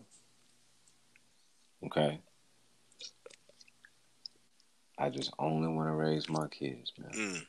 [1.85, 2.19] Okay.
[4.97, 7.11] I just only want to raise my kids, man.
[7.11, 7.45] Mm.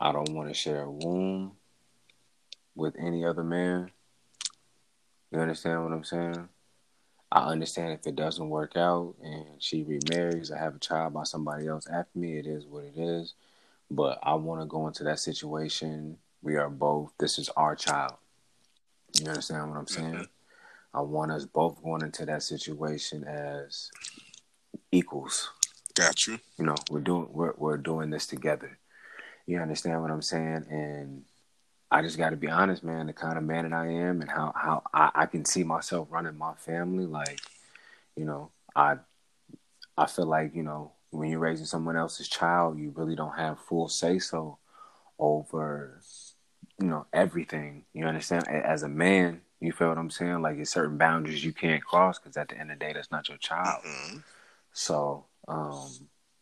[0.00, 1.52] I don't want to share a womb
[2.76, 3.90] with any other man.
[5.32, 6.48] You understand what I'm saying?
[7.30, 11.24] I understand if it doesn't work out and she remarries or have a child by
[11.24, 13.34] somebody else after me, it is what it is.
[13.90, 16.16] But I want to go into that situation.
[16.40, 18.14] We are both, this is our child.
[19.20, 20.12] You understand what I'm saying?
[20.14, 20.22] Mm-hmm.
[20.94, 23.90] I want us both going into that situation as
[24.90, 25.50] equals.
[25.98, 26.38] Got you.
[26.58, 28.78] You know, we're doing we're we're doing this together.
[29.46, 30.66] You understand what I'm saying?
[30.70, 31.24] And
[31.90, 33.06] I just got to be honest, man.
[33.06, 36.08] The kind of man that I am, and how how I, I can see myself
[36.10, 37.40] running my family, like,
[38.16, 38.96] you know, I
[39.96, 43.58] I feel like you know when you're raising someone else's child, you really don't have
[43.58, 44.58] full say so
[45.18, 46.00] over,
[46.78, 47.84] you know, everything.
[47.92, 48.46] You understand?
[48.48, 50.42] As a man, you feel what I'm saying?
[50.42, 53.10] Like, there's certain boundaries you can't cross because at the end of the day, that's
[53.10, 53.82] not your child.
[53.86, 54.18] Mm-hmm.
[54.72, 55.90] So, um,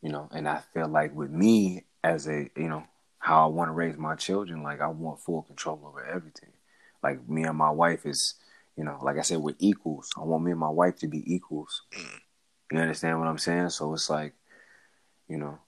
[0.02, 2.84] you know, and I feel like with me as a, you know,
[3.18, 4.62] how I want to raise my children.
[4.62, 6.50] Like I want full control over everything.
[7.02, 8.34] Like me and my wife is,
[8.76, 10.10] you know, like I said, we're equals.
[10.16, 11.82] I want me and my wife to be equals.
[11.96, 12.20] Mm.
[12.72, 13.70] You understand what I'm saying?
[13.70, 14.34] So it's like,
[15.28, 15.58] you know,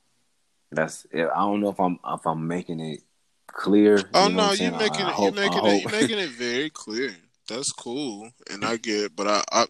[0.70, 1.06] that's.
[1.14, 3.00] I don't know if I'm if I'm making it
[3.46, 3.98] clear.
[4.14, 5.14] Oh you know no, you're making I, I it.
[5.14, 5.82] Hope, you're making it.
[5.82, 7.16] You're making it very clear.
[7.48, 9.04] That's cool, and I get.
[9.04, 9.66] It, but I, I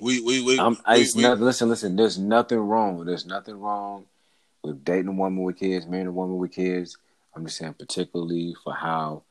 [0.00, 0.58] we we we.
[0.58, 1.96] I'm, we, we, nothing, listen, listen.
[1.96, 3.04] There's nothing wrong.
[3.04, 4.06] There's nothing wrong
[4.62, 6.96] with dating a woman with kids, marrying a woman with kids.
[7.34, 9.22] I'm just saying, particularly for how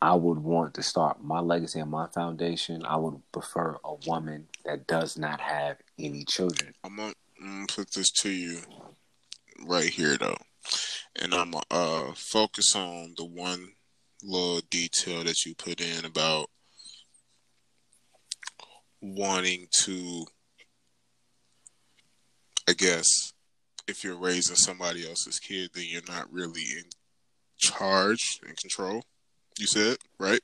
[0.00, 2.84] I would want to start my legacy and my foundation.
[2.84, 6.74] I would prefer a woman that does not have any children.
[6.84, 8.58] I'm gonna, I'm gonna put this to you
[9.66, 10.36] right here, though,
[11.20, 13.72] and I'm gonna uh, focus on the one
[14.22, 16.50] little detail that you put in about
[19.04, 20.26] wanting to,
[22.66, 23.32] I guess,
[23.86, 26.84] if you're raising somebody else's kid, then you're not really in
[27.58, 29.04] charge and control.
[29.58, 30.40] You said right.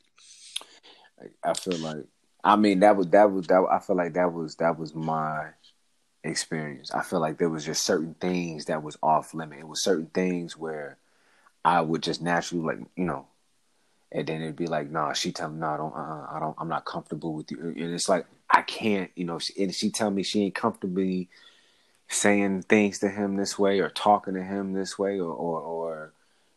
[1.42, 2.04] I feel like
[2.44, 5.48] I mean that was that was that I feel like that was that was my
[6.22, 6.90] experience.
[6.92, 9.60] I feel like there was just certain things that was off limit.
[9.60, 10.98] It was certain things where
[11.64, 13.26] I would just naturally like you know,
[14.12, 16.40] and then it'd be like, nah, she tell me, no, nah, I don't, uh, I
[16.40, 19.74] don't, I'm not comfortable with you, and it's like I can't, you know, she, and
[19.74, 21.28] she tell me she ain't comfortably
[22.08, 26.12] saying things to him this way or talking to him this way or or, or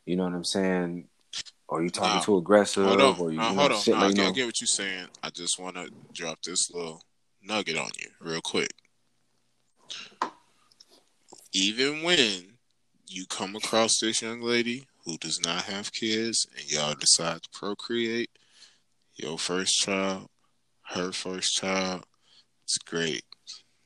[0.05, 1.07] you know what I'm saying?
[1.67, 3.81] Or you talking too aggressive hold on, or you, you know, hold on.
[3.87, 5.07] No, like, I, get, I get what you're saying.
[5.21, 7.01] I just want to drop this little
[7.41, 8.71] nugget on you real quick.
[11.53, 12.57] Even when
[13.07, 17.49] you come across this young lady who does not have kids and y'all decide to
[17.53, 18.29] procreate
[19.15, 20.27] your first child,
[20.89, 22.05] her first child,
[22.63, 23.23] it's great.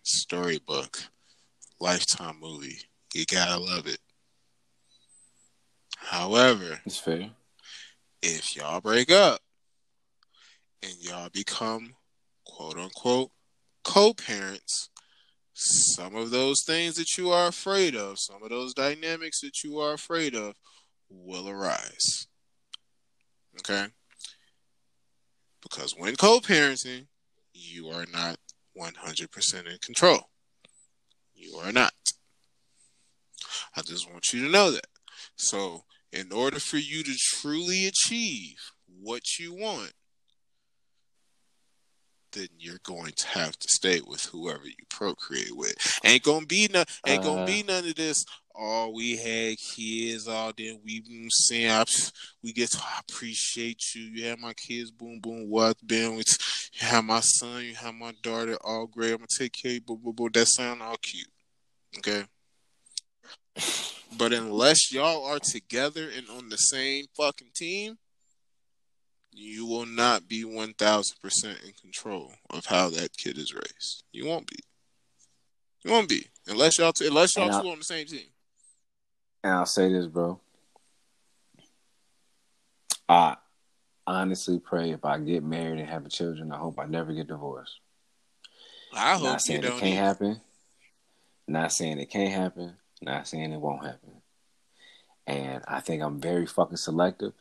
[0.03, 0.99] Storybook.
[1.79, 2.79] Lifetime movie.
[3.13, 3.99] You gotta love it.
[5.97, 7.31] However, it's fair.
[8.21, 9.39] If y'all break up
[10.81, 11.93] and y'all become
[12.45, 13.31] quote unquote
[13.83, 14.89] co parents,
[15.53, 19.79] some of those things that you are afraid of, some of those dynamics that you
[19.79, 20.55] are afraid of
[21.09, 22.27] will arise.
[23.59, 23.87] Okay?
[25.61, 27.07] Because when co-parenting,
[27.53, 28.37] you are not
[28.77, 30.29] 100% in control.
[31.33, 31.93] You are not.
[33.75, 34.87] I just want you to know that.
[35.35, 38.57] So, in order for you to truly achieve
[39.01, 39.93] what you want,
[42.37, 45.75] then you're going to have to stay with whoever you procreate with.
[46.03, 47.73] Ain't gonna be no, ain't gonna be uh.
[47.73, 48.25] none of this.
[48.59, 51.83] Oh, we had kids all then we been saying I,
[52.43, 54.03] we get to appreciate you.
[54.03, 55.49] You have my kids, boom boom.
[55.49, 56.27] What been with?
[56.73, 59.11] You have my son, you have my daughter, all great.
[59.11, 59.81] I'm gonna take care of you.
[59.81, 60.29] Boom boom boom.
[60.33, 61.27] That sound all cute.
[61.99, 62.23] Okay.
[64.17, 67.97] But unless y'all are together and on the same fucking team,
[69.37, 74.03] you will not be 1000% in control of how that kid is raised.
[74.11, 74.57] You won't be.
[75.83, 76.25] You won't be.
[76.47, 78.25] Unless y'all t- unless y'all two on the same team.
[79.43, 80.39] And I'll say this, bro.
[83.07, 83.37] I
[84.05, 87.79] honestly pray if I get married and have children, I hope I never get divorced.
[88.93, 89.95] I hope not saying it can't either.
[89.95, 90.41] happen.
[91.47, 92.73] Not saying it can't happen.
[93.01, 94.21] Not saying it won't happen.
[95.27, 97.33] And I think I'm very fucking selective.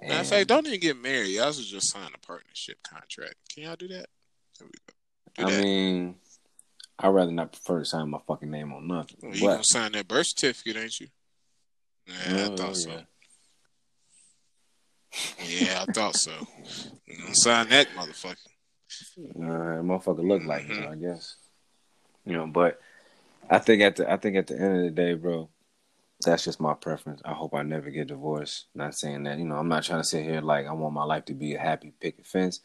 [0.00, 1.28] And Matter of fact, don't even get married.
[1.28, 3.34] Y'all should just sign a partnership contract.
[3.52, 4.06] Can y'all do that?
[4.58, 5.64] There we Do I that.
[5.64, 6.16] mean,
[6.98, 9.16] I'd rather not prefer to sign my fucking name on nothing.
[9.22, 11.08] Well, you but, gonna sign that birth certificate, ain't you?
[12.06, 12.90] Yeah, I oh, thought so.
[12.90, 13.00] Yeah.
[15.46, 16.32] yeah, I thought so.
[17.06, 18.36] You sign that motherfucker.
[19.36, 20.82] Uh, motherfucker look like mm-hmm.
[20.82, 21.36] him, I guess.
[22.24, 22.80] You know, but
[23.48, 25.48] I think at the I think at the end of the day, bro,
[26.24, 27.20] that's just my preference.
[27.24, 28.66] I hope I never get divorced.
[28.74, 31.04] Not saying that, you know, I'm not trying to sit here like I want my
[31.04, 32.60] life to be a happy picket fence,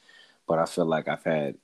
[0.48, 1.56] but I feel like I've had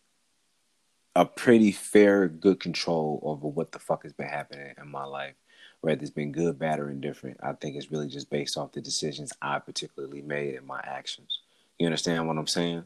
[1.15, 5.35] a pretty fair, good control over what the fuck has been happening in my life.
[5.81, 8.81] Whether it's been good, bad, or indifferent, I think it's really just based off the
[8.81, 11.39] decisions I particularly made and my actions.
[11.77, 12.85] You understand what I'm saying?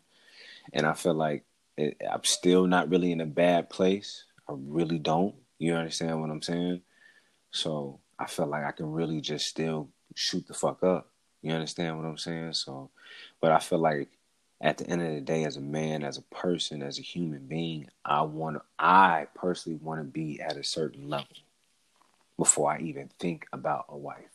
[0.74, 1.46] And I feel like
[1.78, 4.26] it, I'm still not really in a bad place.
[4.48, 5.36] I really don't.
[5.58, 6.82] You understand what I'm saying?
[7.52, 11.10] So I feel like I can really just still shoot the fuck up.
[11.42, 12.54] You understand what I'm saying?
[12.54, 12.92] So,
[13.42, 14.10] but I feel like
[14.62, 17.48] at the end of the day, as a man, as a person, as a human
[17.48, 21.26] being, I want I personally want to be at a certain level
[22.38, 24.31] before I even think about a wife.